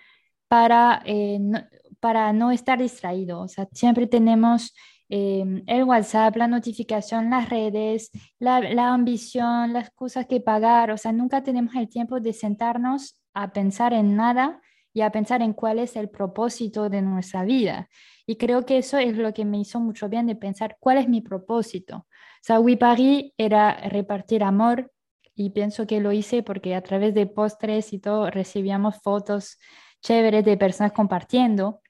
[0.48, 1.60] para, eh, no,
[2.00, 3.40] para no estar distraído.
[3.40, 4.74] O sea, siempre tenemos
[5.08, 10.90] em, el WhatsApp, la notificación, las redes, la, la, ambición, las cosas que pagar.
[10.92, 14.60] O sea, nunca tenemos el tiempo de sentarnos a pensar en nada
[14.92, 17.88] y a pensar en cuál es el propósito de nuestra vida.
[18.26, 21.08] Y creo que eso es lo que me hizo mucho bien de pensar cuál es
[21.08, 22.06] mi propósito.
[22.48, 24.90] We Paris era repartir amor
[25.34, 29.58] y pienso que lo hice porque a través de postres y todo recibíamos fotos
[30.00, 31.80] chéveres de personas compartiendo.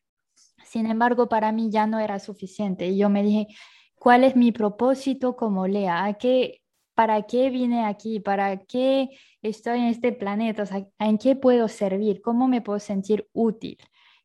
[0.64, 3.46] Sin embargo, para mí ya no era suficiente y yo me dije,
[3.94, 6.04] ¿cuál es mi propósito como Lea?
[6.04, 6.62] ¿A qué,
[6.94, 8.20] ¿Para qué vine aquí?
[8.20, 9.10] ¿Para qué
[9.42, 10.62] estoy en este planeta?
[10.62, 12.20] O sea, ¿En qué puedo servir?
[12.22, 13.78] ¿Cómo me puedo sentir útil?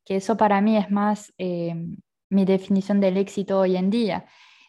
[0.03, 1.75] Que eso para mí es más eh,
[2.29, 4.25] mi definición del éxito hoy en día.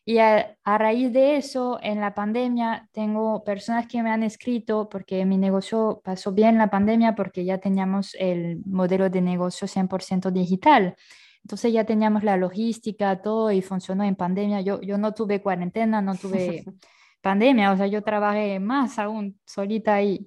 [0.08, 5.24] Y a, raíz de eso, en la pandemia, tengo personas que me han escrito porque
[5.24, 10.94] mi negocio pasó bien la pandemia porque ya teníamos el modelo de negocio 100% digital.
[11.42, 14.60] Entonces ya teníamos la logística, todo y funcionó en pandemia.
[14.60, 16.64] Yo, yo no tuve cuarentena, no tuve
[17.20, 20.26] pandemia, o sea, yo trabajé más aún solita ahí,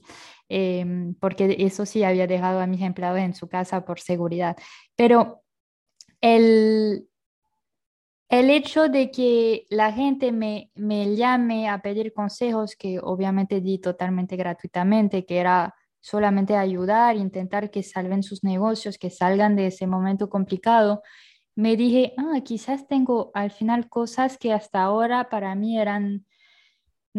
[0.49, 4.57] em, porque eso sí había dejado a mis empleados en su casa por seguridad.
[4.95, 5.43] Pero
[6.21, 7.07] el,
[8.29, 13.79] el hecho de que la gente me, me llame a pedir consejos, que obviamente di
[13.79, 19.87] totalmente gratuitamente, que era solamente ayudar, intentar que salven sus negocios, que salgan de ese
[19.87, 21.01] momento complicado,
[21.55, 26.25] me dije, ah, quizás tengo al final cosas que hasta ahora para mí eran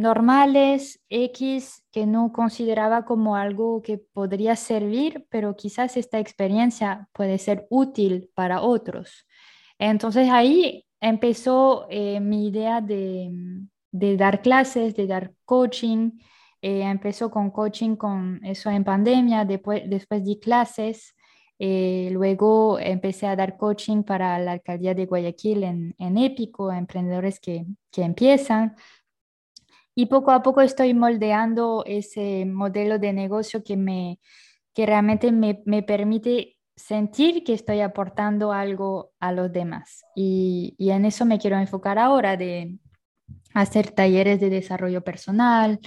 [0.01, 7.39] normales, X, que no consideraba como algo que podría servir, pero quizás esta experiencia puede
[7.39, 9.27] ser útil para otros.
[9.79, 13.31] Entonces ahí empezó eh, mi idea de,
[13.93, 16.13] dar clases, de dar coaching.
[16.63, 21.15] Eh, empezó con coaching con eso en pandemia, después, después di clases,
[21.63, 27.39] eh, luego empecé a dar coaching para la alcaldía de Guayaquil en, en Épico, emprendedores
[27.39, 28.77] que, que empiezan.
[29.95, 34.21] Y poco a poco estoy moldeando ese modelo de negocio que, me,
[34.75, 40.05] que realmente me, me permite sentir que estoy aportando algo a los demás.
[40.15, 42.79] Y, y, en eso me quiero enfocar ahora, de
[43.55, 45.81] hacer talleres de desarrollo personal,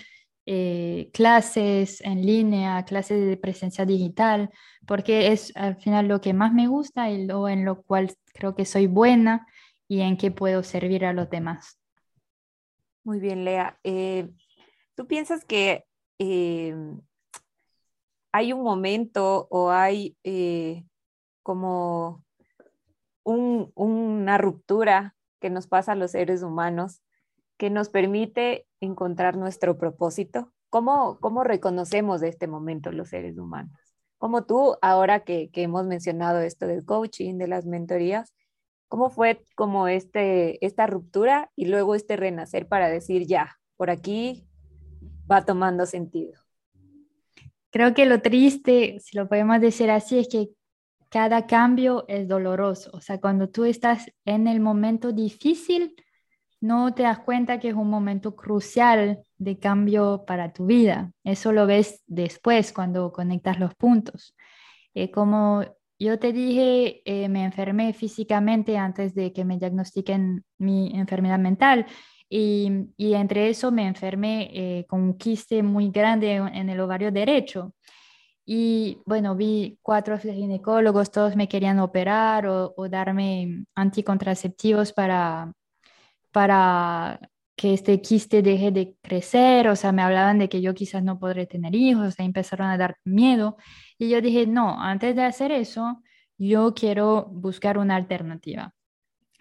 [0.45, 4.49] eh, clases en línea, clases de presencia digital,
[4.85, 8.53] porque es al final lo que más me gusta y lo en lo cual creo
[8.53, 9.47] que soy buena
[9.87, 11.79] y en que puedo servir a los demás.
[13.03, 13.79] Muy bien, Lea.
[13.83, 14.29] Eh,
[14.95, 15.85] ¿Tú piensas que
[16.19, 16.75] eh,
[18.31, 20.85] hay un momento o hay eh,
[21.43, 22.23] como
[23.25, 27.01] una ruptura que nos pasa a los seres humanos
[27.57, 30.51] que nos permite encontrar nuestro propósito.
[30.69, 33.77] ¿Cómo, cómo reconocemos este momento los seres humanos?
[34.17, 38.33] Como tú, ahora que, que, hemos mencionado esto del coaching, de las mentorías,
[38.93, 44.45] ¿cómo fue como este, esta ruptura y luego este renacer para decir, ya, por aquí
[45.29, 46.33] va tomando sentido?
[47.71, 50.49] Creo que lo triste, si lo podemos decir así, es que
[51.09, 52.91] cada cambio es doloroso.
[52.93, 55.95] O sea, cuando tú estás en el momento difícil,
[56.61, 61.11] no te das cuenta que es un momento crucial de cambio para tu vida.
[61.23, 64.35] Eso lo ves después cuando conectas los puntos.
[64.93, 65.65] Eh, como
[66.03, 71.85] yo te dije, eh, me enfermé físicamente antes de que me diagnostiquen mi enfermedad mental
[72.29, 77.73] y, entre eso me enfermé eh, con un quiste muy grande en el ovario derecho.
[78.45, 85.53] Y bueno, vi cuatro ginecólogos, todos me querían operar o, darme anticontraceptivos para,
[86.31, 87.19] para
[87.55, 91.19] que este quiste deje de crecer, o sea, me hablaban de que yo quizás no
[91.19, 93.57] podré tener hijos, o sea, empezaron a dar miedo.
[94.03, 96.03] Y yo dije, no, antes de hacer eso,
[96.37, 98.73] yo quiero buscar una alternativa.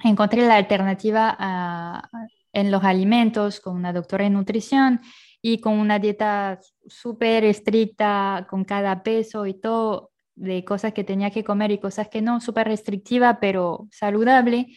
[0.04, 2.08] Encontré la alternativa a,
[2.52, 5.00] en los alimentos con una doctora en nutrición
[5.42, 11.32] y con una dieta súper estricta con cada peso y todo de cosas que tenía
[11.32, 14.68] que comer y cosas que no, súper restrictiva pero saludable,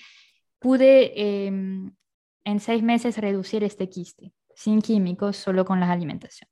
[0.57, 1.93] pude em,
[2.43, 6.49] en seis meses reducir este quiste sin químicos, solo con la alimentación.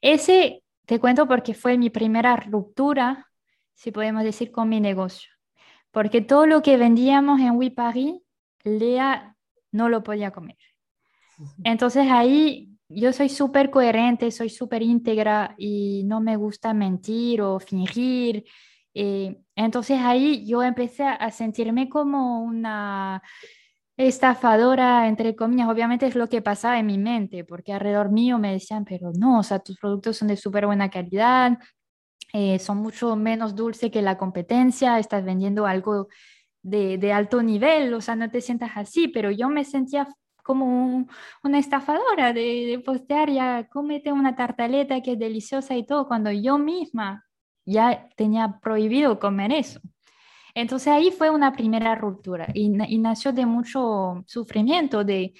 [0.00, 3.28] Ese te cuento porque fue mi primera ruptura,
[3.74, 5.30] si podemos decir, con mi negocio.
[5.92, 8.16] Porque todo lo que vendíamos en We Paris,
[8.64, 9.36] Lea
[9.70, 10.56] no lo podía comer.
[11.62, 17.60] Entonces ahí yo soy súper coherente, soy súper íntegra y no me gusta mentir o
[17.60, 18.44] fingir.
[18.92, 23.22] Eh, entonces ahí yo empecé a sentirme como una
[24.08, 25.68] estafadora, entre comillas.
[25.68, 29.40] Obviamente es lo que pasaba en mi mente, porque alrededor mío me decían, pero no,
[29.40, 31.58] o sea, tus productos son de súper buena calidad,
[32.32, 36.08] eh, son mucho menos dulces que la competencia, estás vendiendo algo
[36.62, 40.08] de, de, alto nivel, o sea, no te sientas así, pero yo me sentía
[40.42, 41.06] como
[41.42, 46.30] una estafadora de, de, postear, ya cómete una tartaleta que es deliciosa y todo, cuando
[46.30, 47.24] yo misma
[47.66, 49.80] ya tenía prohibido comer eso.
[50.54, 55.34] Entonces ahí fue una primera ruptura y, y nació de mucho sufrimiento, de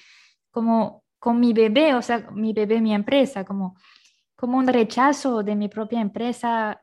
[0.51, 3.75] como con mi bebé, o sea, mi bebé, mi empresa, como,
[4.35, 6.81] como un rechazo de mi propia empresa.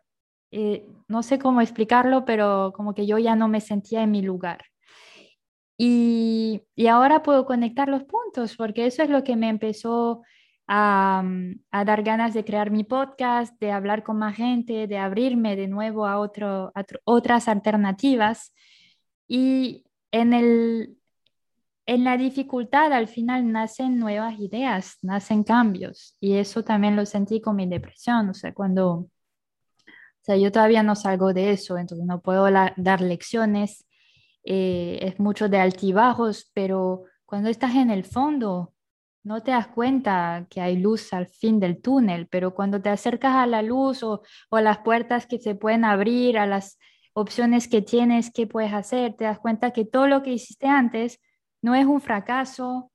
[0.53, 4.23] Eh, no sé cómo explicarlo, pero como que yo ya no me sentía en mi
[4.23, 4.65] lugar.
[5.77, 10.23] Y, y, ahora puedo conectar los puntos, porque eso es lo que me empezó
[10.69, 11.25] a,
[11.73, 16.07] dar ganas de crear mi podcast, de hablar con más gente, de abrirme de nuevo
[16.07, 18.53] a otras alternativas.
[19.27, 20.99] Y en el,
[21.87, 26.17] en la dificultad al final nacen nuevas ideas, nacen cambios.
[26.21, 28.29] Y eso también lo sentí con mi depresión.
[28.29, 29.09] O sea, cuando, o
[30.21, 33.87] sea, yo todavía no salgo de eso, entonces no puedo dar lecciones.
[34.45, 38.75] Eh, es mucho de altibajos, pero cuando estás en el fondo,
[39.29, 43.35] no te das cuenta que hay luz al fin del túnel, pero cuando te acercas
[43.35, 46.79] a la luz o, a las puertas que se pueden abrir, a las
[47.13, 51.21] opciones que tienes, qué puedes hacer, te das cuenta que todo lo que hiciste antes
[51.61, 52.91] no es un fracaso,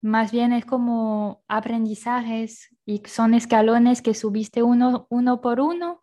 [0.00, 6.02] más bien es como aprendizajes y son escalones que subiste uno, uno por uno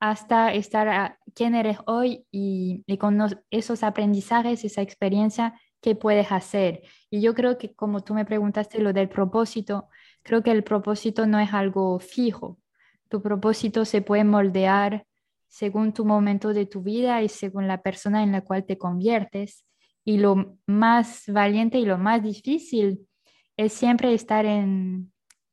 [0.00, 3.20] hasta estar a quién eres hoy y, con
[3.52, 6.82] esos aprendizajes, esa experiencia, qué puedes hacer.
[7.10, 9.88] Y yo creo que como tú me preguntaste lo del propósito,
[10.22, 12.58] creo que el propósito no es algo fijo.
[13.08, 15.04] Tu propósito se puede moldear
[15.48, 19.66] según tu momento de tu vida y según la persona en la cual te conviertes.
[20.04, 23.06] Y lo más valiente y lo más difícil
[23.56, 25.12] es siempre estar en,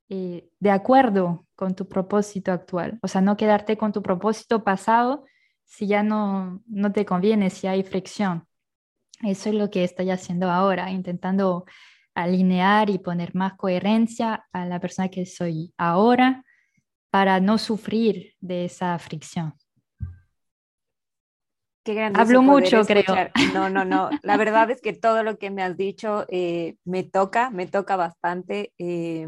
[0.09, 2.99] eh, de acuerdo con tu propósito actual.
[3.01, 5.25] O sea, no quedarte con tu propósito pasado
[5.65, 8.48] si ya no, no te conviene, si hay fricción.
[9.21, 11.65] Eso es lo que estoy haciendo ahora, intentando
[12.15, 16.43] alinear y poner más coherencia a la persona que soy ahora
[17.09, 19.53] para no sufrir de esa fricción.
[22.13, 23.03] Hablo mucho, creo.
[23.53, 24.09] No, no, no.
[24.21, 27.95] La verdad es que todo lo que me has dicho eh, me toca, me toca
[27.95, 28.73] bastante.
[28.77, 29.27] Eh,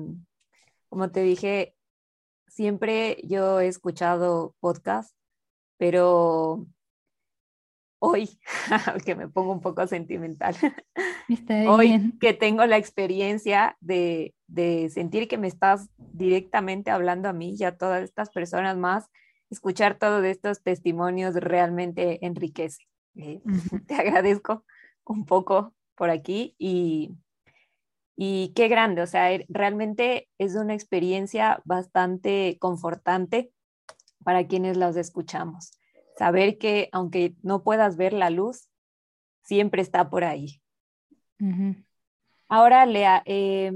[0.89, 1.75] como te dije,
[2.47, 5.15] siempre yo he escuchado podcast,
[5.77, 6.67] pero
[8.01, 8.29] hoy,
[9.05, 10.55] que me pongo un poco sentimental,
[11.67, 17.55] hoy que tengo la experiencia de, de sentir que me estás directamente hablando a mí
[17.57, 19.09] y a todas estas personas más
[19.51, 22.87] escuchar todos estos testimonios realmente enriquece.
[23.15, 23.41] Eh,
[23.87, 24.65] te agradezco
[25.05, 27.11] un poco por aquí y,
[28.15, 33.51] y qué grande, o sea, realmente es una experiencia bastante confortante
[34.23, 35.71] para quienes los escuchamos.
[36.21, 38.69] Saber que aunque no puedas ver la luz,
[39.43, 40.61] siempre está por ahí.
[42.47, 43.71] Ahora, Lea, eh,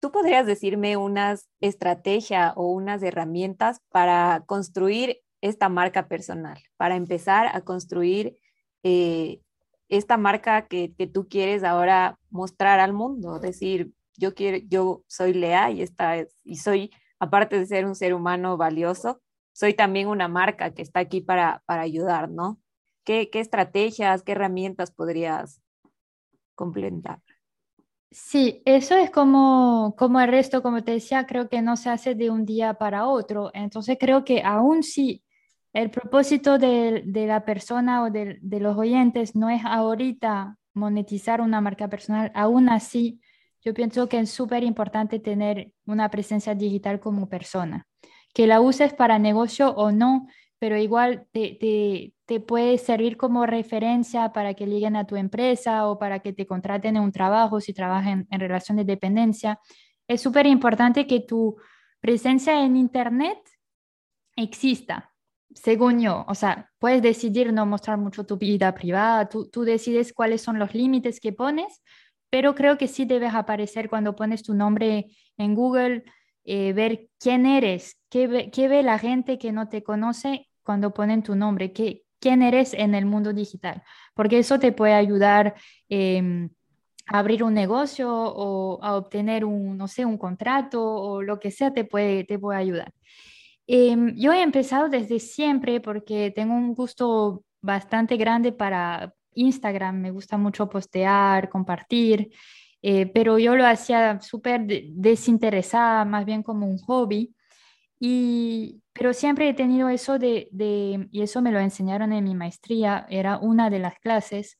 [0.00, 7.48] ¿Tú podrías decirme unas estrategias o unas herramientas para construir esta marca personal, para empezar
[7.52, 8.36] a construir
[8.84, 9.40] eh,
[9.88, 13.40] esta marca que, tú quieres ahora mostrar al mundo?
[13.40, 16.14] Decir, yo, quiero, yo soy Lea y, esta
[16.44, 19.20] y soy, aparte de ser un ser humano valioso,
[19.58, 22.60] soy también una marca que está aquí para, para ayudar, ¿no?
[23.02, 25.60] ¿Qué, ¿Qué estrategias, qué herramientas podrías
[26.54, 27.18] complementar?
[28.12, 32.14] Sí, eso es como, como el resto, como te decía, creo que no se hace
[32.14, 33.50] de un día para otro.
[33.52, 35.24] Entonces creo que aún si
[35.72, 41.40] el propósito de, de la persona o de, de, los oyentes no es ahorita monetizar
[41.40, 43.20] una marca personal, aún así
[43.60, 47.88] yo pienso que es súper importante tener una presencia digital como persona.
[48.32, 54.32] Que la uses para negocio o no, pero igual te, te, puede servir como referencia
[54.32, 57.72] para que lleguen a tu empresa o para que te contraten en un trabajo si
[57.72, 59.60] trabajan en, relación de dependencia.
[60.06, 61.56] Es súper importante que tu
[62.00, 63.38] presencia en Internet
[64.36, 65.12] exista,
[65.54, 66.24] según yo.
[66.28, 70.58] O sea, puedes decidir no mostrar mucho tu vida privada, tú, tú decides cuáles son
[70.58, 71.82] los límites que pones,
[72.30, 75.06] pero creo que sí debes aparecer cuando pones tu nombre
[75.36, 76.04] en Google,
[76.50, 80.94] eh, ver quién eres, qué ve, qué ve la gente que no te conoce cuando
[80.94, 83.82] ponen tu nombre, qué, quién eres en el mundo digital,
[84.14, 85.54] porque eso te puede ayudar
[85.90, 86.48] em,
[87.06, 91.50] a abrir un negocio o a obtener un, no sé, un contrato o lo que
[91.50, 92.94] sea, te puede, te puede ayudar.
[93.66, 100.10] Em, yo he empezado desde siempre porque tengo un gusto bastante grande para Instagram, me
[100.12, 102.30] gusta mucho postear, compartir,
[102.82, 107.34] eh, pero yo lo hacía súper desinteresada, más bien como un hobby.
[108.00, 112.34] Y, pero siempre he tenido eso de, de, y eso me lo enseñaron en mi
[112.34, 114.58] maestría, era una de las clases,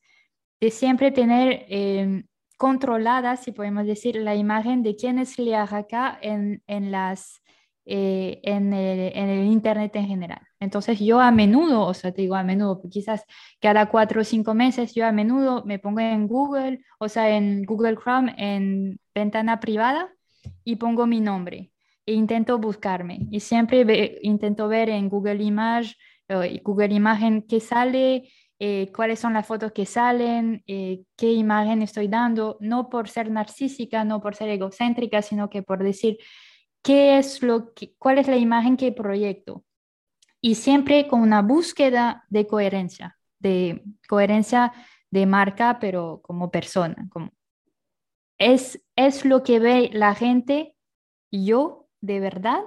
[0.60, 2.24] de siempre tener eh,
[2.56, 7.40] controlada, si podemos decir, la imagen de quién es acá en, en las
[7.90, 10.40] eh, en, el, Internet en general.
[10.60, 13.24] Entonces yo a menudo, o sea, te digo a menudo, quizás
[13.62, 17.62] cada cuatro o cinco meses, yo a menudo me pongo en Google, o sea, en
[17.64, 20.12] Google Chrome, en ventana privada
[20.64, 21.72] y pongo mi nombre
[22.04, 23.20] e intento buscarme.
[23.30, 25.94] Y siempre intento ver en Google Image,
[26.28, 28.28] eh, Google Imagen qué sale,
[28.58, 34.04] eh, cuáles son las fotos que salen, qué imagen estoy dando, no por ser narcísica,
[34.04, 36.18] no por ser egocéntrica, sino que por decir,
[36.82, 39.64] qué es lo que, cuál es la imagen que proyecto.
[40.40, 44.72] Y siempre con una búsqueda de coherencia, de coherencia
[45.10, 47.08] de marca, pero como persona.
[47.10, 47.32] Como,
[48.38, 50.76] ¿es, ¿Es lo que ve la gente
[51.30, 52.60] yo de verdad?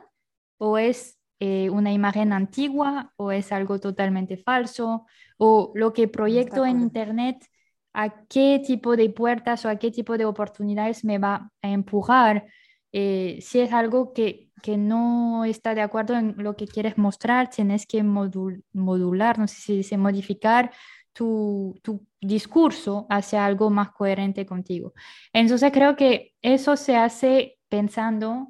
[0.57, 3.14] ¿O es eh, una imagen antigua?
[3.16, 5.05] ¿O es algo totalmente falso?
[5.38, 7.47] ¿O lo que proyecto en Internet?
[7.93, 12.45] ¿A qué tipo de puertas o a qué tipo de oportunidades me va a empujar?
[12.94, 17.50] Eh, si es algo que, que, no está de acuerdo en lo que quieres mostrar,
[17.50, 20.72] tienes que modular, no sé si dice modificar
[21.14, 24.94] tu, tu, discurso hacia algo más coherente contigo.
[25.34, 28.50] Entonces creo que eso se hace pensando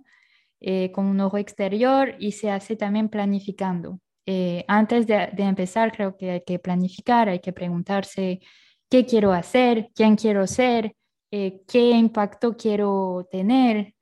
[0.60, 4.00] eh, con un ojo exterior y se hace también planificando.
[4.26, 8.42] Eh, antes de, de, empezar, creo que hay que planificar, hay que preguntarse
[8.90, 10.96] qué quiero hacer, quién quiero ser,
[11.32, 13.96] qué impacto quiero tener,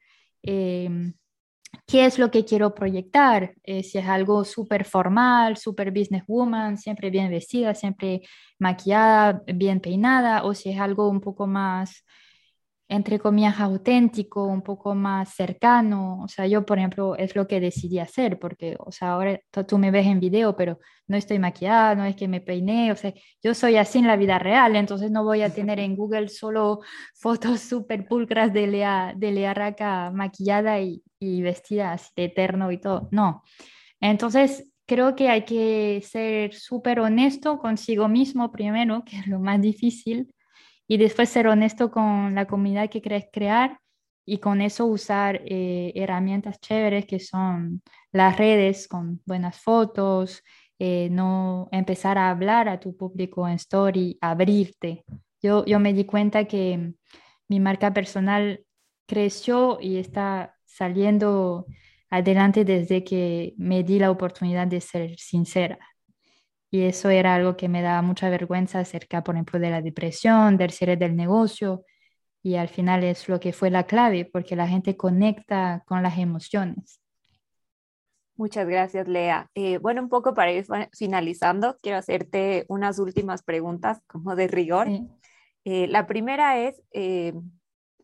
[0.43, 1.13] Em,
[1.87, 7.09] qué es lo que quiero proyectar, eh, si es algo súper formal, súper businesswoman, siempre
[7.09, 8.21] bien vestida, siempre
[8.59, 12.05] maquillada, bien peinada, o si es algo un poco más
[12.89, 16.23] entre comillas, auténtico, un poco más cercano.
[16.23, 19.77] O sea, yo, por ejemplo, es lo que decidí hacer, porque, o sea, ahora tú
[19.77, 23.13] me ves en video, pero no estoy maquillada, no es que me peiné, o sea,
[23.43, 26.79] yo soy así en la vida real, entonces no voy a tener en Google solo
[27.13, 32.71] fotos súper pulcras de Lea, de Lea Raca maquillada y, y vestida así de eterno
[32.71, 33.07] y todo.
[33.11, 33.43] No.
[34.01, 39.61] Entonces, creo que hay que ser súper honesto consigo mismo primero, que es lo más
[39.61, 40.33] difícil
[40.89, 43.79] y después ser honesto con la comunidad que quieres crear
[44.25, 50.43] y con eso usar eh, herramientas chéveres que son las redes con buenas fotos,
[50.79, 55.05] eh, no empezar a hablar a tu público en story, abrirte.
[55.43, 56.93] Yo, yo me di cuenta que
[57.47, 58.65] mi marca personal
[59.05, 61.67] creció y está saliendo
[62.09, 65.77] adelante desde que me di la oportunidad de ser sincera.
[66.71, 70.57] Y eso era algo que me daba mucha vergüenza acerca, por ejemplo, de la depresión,
[70.57, 71.83] del cierre del negocio.
[72.43, 76.17] Y al final es lo que fue la clave, porque la gente conecta con las
[76.17, 77.01] emociones.
[78.39, 79.51] Muchas gracias, Lea.
[79.53, 84.87] Eh, bueno, un poco para ir finalizando, quiero hacerte unas últimas preguntas como de rigor.
[85.65, 87.33] Eh, la primera es, eh,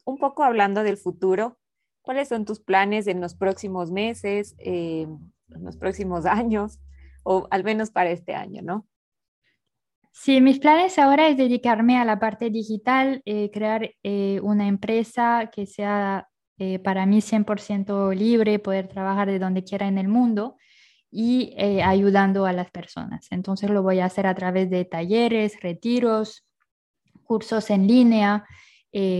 [0.03, 1.57] un poco hablando del futuro,
[2.01, 6.81] ¿cuáles son tus planes en los próximos meses, en los próximos años?
[7.25, 8.87] O al menos para este año, ¿no?
[10.11, 15.49] Sí, mis planes ahora es dedicarme a la parte digital, eh, crear eh, una empresa
[15.53, 20.55] que sea eh, para mí 100% libre, poder trabajar de donde quiera en el mundo
[21.11, 23.27] y ayudando a las personas.
[23.31, 26.45] Entonces lo voy a hacer a través de talleres, retiros,
[27.23, 28.45] cursos en línea,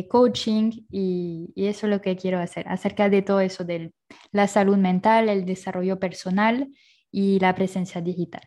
[0.10, 3.94] coaching y, y, eso es lo que quiero hacer acerca de todo eso de
[4.32, 6.70] la salud mental, el desarrollo personal
[7.16, 8.44] y la presencia digital.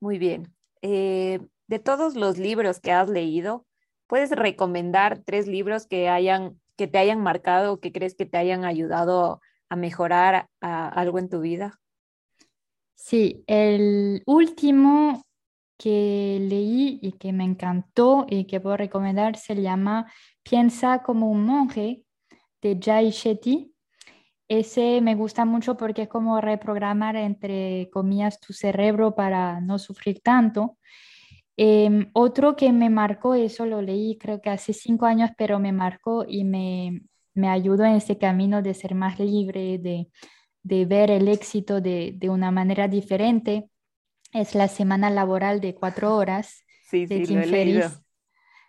[0.00, 0.52] Muy bien.
[0.82, 1.38] Eh,
[1.68, 3.64] de todos los libros que has leído,
[4.08, 8.36] ¿puedes recomendar tres libros que, hayan, que te hayan marcado o que crees que te
[8.36, 11.78] hayan ayudado a mejorar algo en tu vida?
[12.96, 15.22] Sí, el último
[15.78, 21.44] que leí y que me encantó y que puedo recomendar se llama Piensa como un
[21.44, 22.02] monje
[22.60, 23.72] de Jai Shetty.
[24.48, 30.20] Ese me gusta mucho porque es como reprogramar, entre comillas, tu cerebro para no sufrir
[30.20, 30.78] tanto.
[31.56, 35.72] Em, otro que me marcó, eso lo leí creo que hace cinco años, pero me
[35.72, 37.02] marcó y me,
[37.34, 40.08] me ayudó en ese camino de ser más libre, de,
[40.62, 43.70] de ver el éxito de, de, una manera diferente.
[44.32, 48.02] Es la semana laboral de cuatro horas sí, de sí, Tim Ferriss.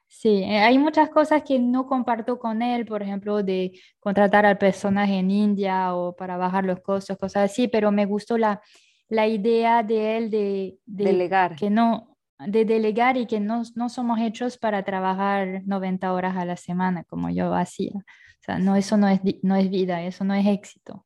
[0.09, 4.57] Sí, eh, hay muchas cosas que no comparto con él, por ejemplo, de contratar al
[4.57, 8.61] personaje en India o para bajar los costos, cosas así, pero me gustó la,
[9.09, 11.55] la idea de él de, delegar.
[11.55, 16.45] Que no, de delegar y que no, no somos hechos para trabajar 90 horas a
[16.45, 17.93] la semana como yo hacía.
[17.95, 21.05] O sea, no, eso no es, no es vida, eso no es éxito.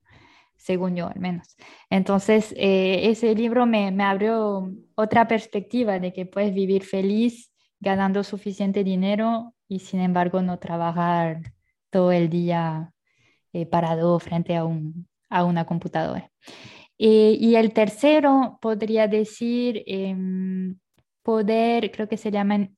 [0.57, 1.57] según yo al menos.
[1.89, 7.50] Entonces, eh, ese libro me, me, abrió otra perspectiva de que puedes vivir feliz
[7.81, 11.53] ganando suficiente dinero y sin embargo no trabajar
[11.89, 12.93] todo el día
[13.53, 16.31] eh, parado frente a, un, a una computadora.
[16.97, 20.77] Eh, y el tercero podría decir em,
[21.23, 22.77] poder, creo que se llaman,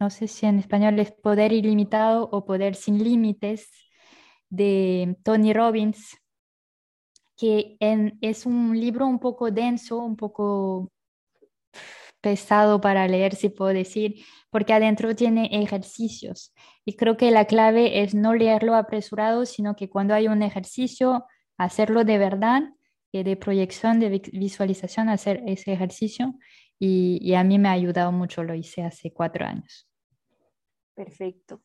[0.00, 3.70] no sé si en español es poder ilimitado o poder sin límites
[4.50, 6.18] de Tony Robbins,
[7.36, 7.76] que
[8.20, 10.90] es un libro un poco denso, un poco
[12.20, 16.54] pesado para leer, si puedo decir, porque adentro tiene ejercicios.
[16.84, 21.26] Y creo que la clave es no leerlo apresurado, sino que cuando hay un ejercicio,
[21.56, 22.62] hacerlo de verdad,
[23.10, 26.34] y de proyección, de visualización, hacer ese ejercicio.
[26.78, 29.88] Y, y a mí me ha ayudado mucho, lo hice hace cuatro años.
[30.94, 31.62] Perfecto.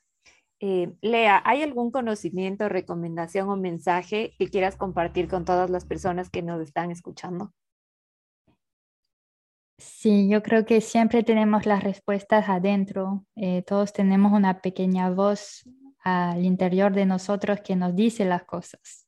[0.60, 6.30] Eh, Lea, ¿hay algún conocimiento, recomendación o mensaje que quieras compartir con todas las personas
[6.30, 7.52] que nos están escuchando?
[9.78, 13.26] Sí, yo creo que siempre tenemos las respuestas adentro.
[13.36, 15.64] Eh, todos tenemos una pequeña voz
[16.04, 19.06] al interior de nosotros que nos dice las cosas,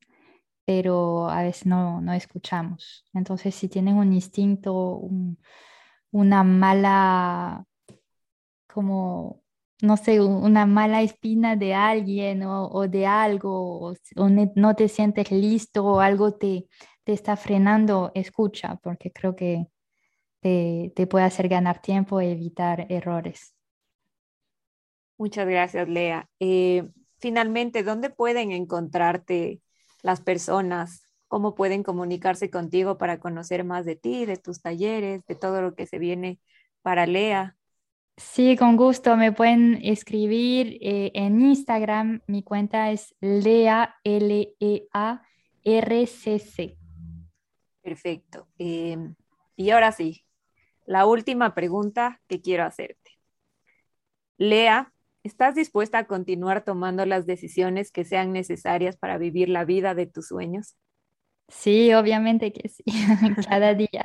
[0.66, 3.06] pero a veces no, no escuchamos.
[3.14, 5.02] Entonces, si tienen un instinto,
[6.12, 7.66] una mala,
[8.68, 9.44] como
[9.82, 15.86] no sé, una mala espina de alguien o, de algo, o, no te sientes listo
[15.86, 16.68] o algo te,
[17.04, 19.68] te está frenando, escucha, porque creo que
[20.46, 23.56] te, te puede hacer ganar tiempo e evitar errores.
[25.18, 26.30] Muchas gracias, Lea.
[26.40, 26.88] Eh,
[27.18, 29.60] finalmente, ¿dónde pueden encontrarte
[30.04, 31.02] las personas?
[31.28, 35.74] ¿Cómo pueden comunicarse contigo para conocer más de ti, de tus talleres, de todo lo
[35.74, 36.40] que se viene
[36.84, 37.58] para Lea?
[38.16, 39.18] Sí, con gusto.
[39.18, 42.22] Me pueden escribir eh, en Instagram.
[42.28, 44.38] Mi cuenta es Lea, L-E-A-R-C-C.
[47.82, 48.48] Perfecto.
[48.60, 49.16] Em,
[49.56, 50.25] y ahora sí,
[50.86, 53.12] la última pregunta que quiero hacerte.
[54.38, 59.96] Lea, ¿estás dispuesta a continuar tomando las decisiones que sean necesarias para vivir la vida
[59.96, 60.76] de tus sueños?
[61.48, 62.84] Sí, obviamente que sí,
[63.50, 64.04] cada día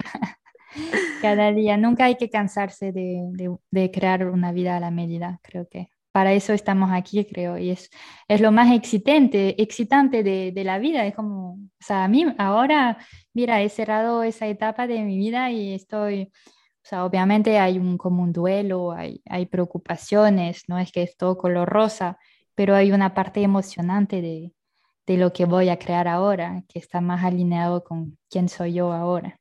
[1.21, 1.77] cada día.
[1.77, 5.89] Nunca hay que cansarse de, crear una vida a la medida, creo que.
[6.13, 7.89] Para eso estamos aquí, creo, y es,
[8.27, 11.07] es lo más excitante, excitante de, la vida.
[11.07, 12.99] Es como, o sea, a mí ahora,
[13.33, 16.33] mira, he cerrado esa etapa de mi vida y estoy,
[16.91, 21.39] sea, obviamente hay un, como un duelo, hay, hay preocupaciones, no es que es todo
[21.39, 22.19] color rosa,
[22.55, 24.53] pero hay una parte emocionante de,
[25.07, 28.93] de lo que voy a crear ahora, que está más alineado con quién soy yo
[28.93, 29.41] ahora.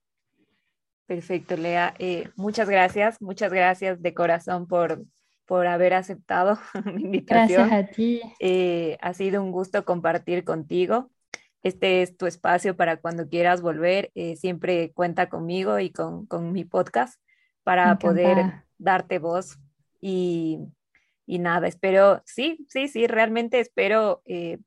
[1.06, 1.95] Perfecto, Lea.
[1.97, 5.04] Eh, muchas gracias, muchas gracias de corazón por,
[5.45, 7.68] por haber aceptado mi invitación.
[7.68, 8.22] Gracias a ti.
[8.39, 11.10] Eh, ha sido un gusto compartir contigo.
[11.64, 14.12] Este es tu espacio para cuando quieras volver.
[14.14, 17.20] Eh, siempre cuenta conmigo y con, con mi podcast
[17.70, 19.60] para poder darte voz.
[20.02, 20.58] Y,
[21.28, 24.24] y, nada, espero, sí, sí, sí, realmente espero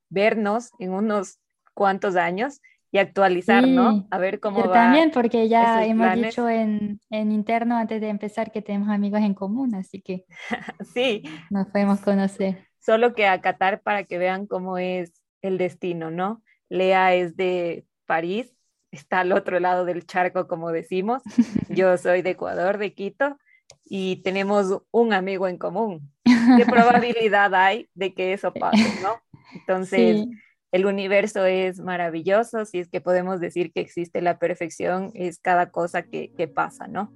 [0.08, 1.40] vernos en unos
[1.74, 2.60] cuantos años
[2.92, 4.06] y actualizar, ¿no?
[4.10, 8.52] A ver cómo yo también, porque ya hemos dicho en, en, interno antes de empezar
[8.52, 10.24] que tenemos amigos en común, así que
[10.94, 11.24] sí.
[11.50, 12.68] Nos podemos conocer.
[12.78, 16.42] Solo que acatar para que vean cómo es el destino, ¿no?
[16.68, 18.54] Lea es de París,
[18.92, 21.22] está al otro lado del charco, como decimos.
[21.68, 23.38] Yo soy de Ecuador, de Quito,
[23.84, 26.12] y tenemos un amigo en común.
[26.24, 29.20] ¿Qué probabilidad hay de que eso pase, no?
[29.54, 30.26] Entonces
[30.72, 35.70] el universo es maravilloso, si es que podemos decir que existe la perfección, es cada
[35.70, 37.12] cosa que, pasa, ¿no?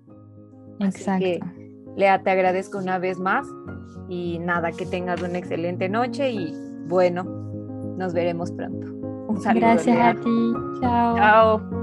[0.80, 1.46] Exacto.
[1.96, 3.46] Lea, te agradezco una vez más
[4.10, 6.52] y nada, que tengas una excelente noche y
[6.86, 7.24] bueno,
[7.96, 8.95] nos veremos pronto.
[9.37, 9.61] Un saludo.
[9.61, 10.53] Gracias a ti.
[10.80, 11.16] Chao.
[11.16, 11.76] Chao.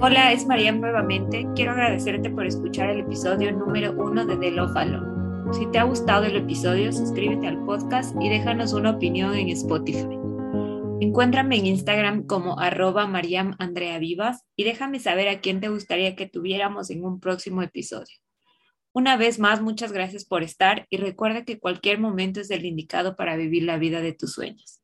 [0.00, 1.46] Hola, es María nuevamente.
[1.54, 5.52] Quiero agradecerte por escuchar el episodio número uno de The Love Alone.
[5.52, 10.18] Si te ha gustado el episodio, suscríbete al podcast y déjanos una opinión en Spotify.
[11.00, 16.16] Encuéntrame en Instagram como arroba Mariam Andrea Vivas y déjame saber a quién te gustaría
[16.16, 18.16] que tuviéramos en un próximo episodio.
[18.92, 23.14] Una vez más, muchas gracias por estar y recuerda que cualquier momento es el indicado
[23.14, 24.83] para vivir la vida de tus sueños.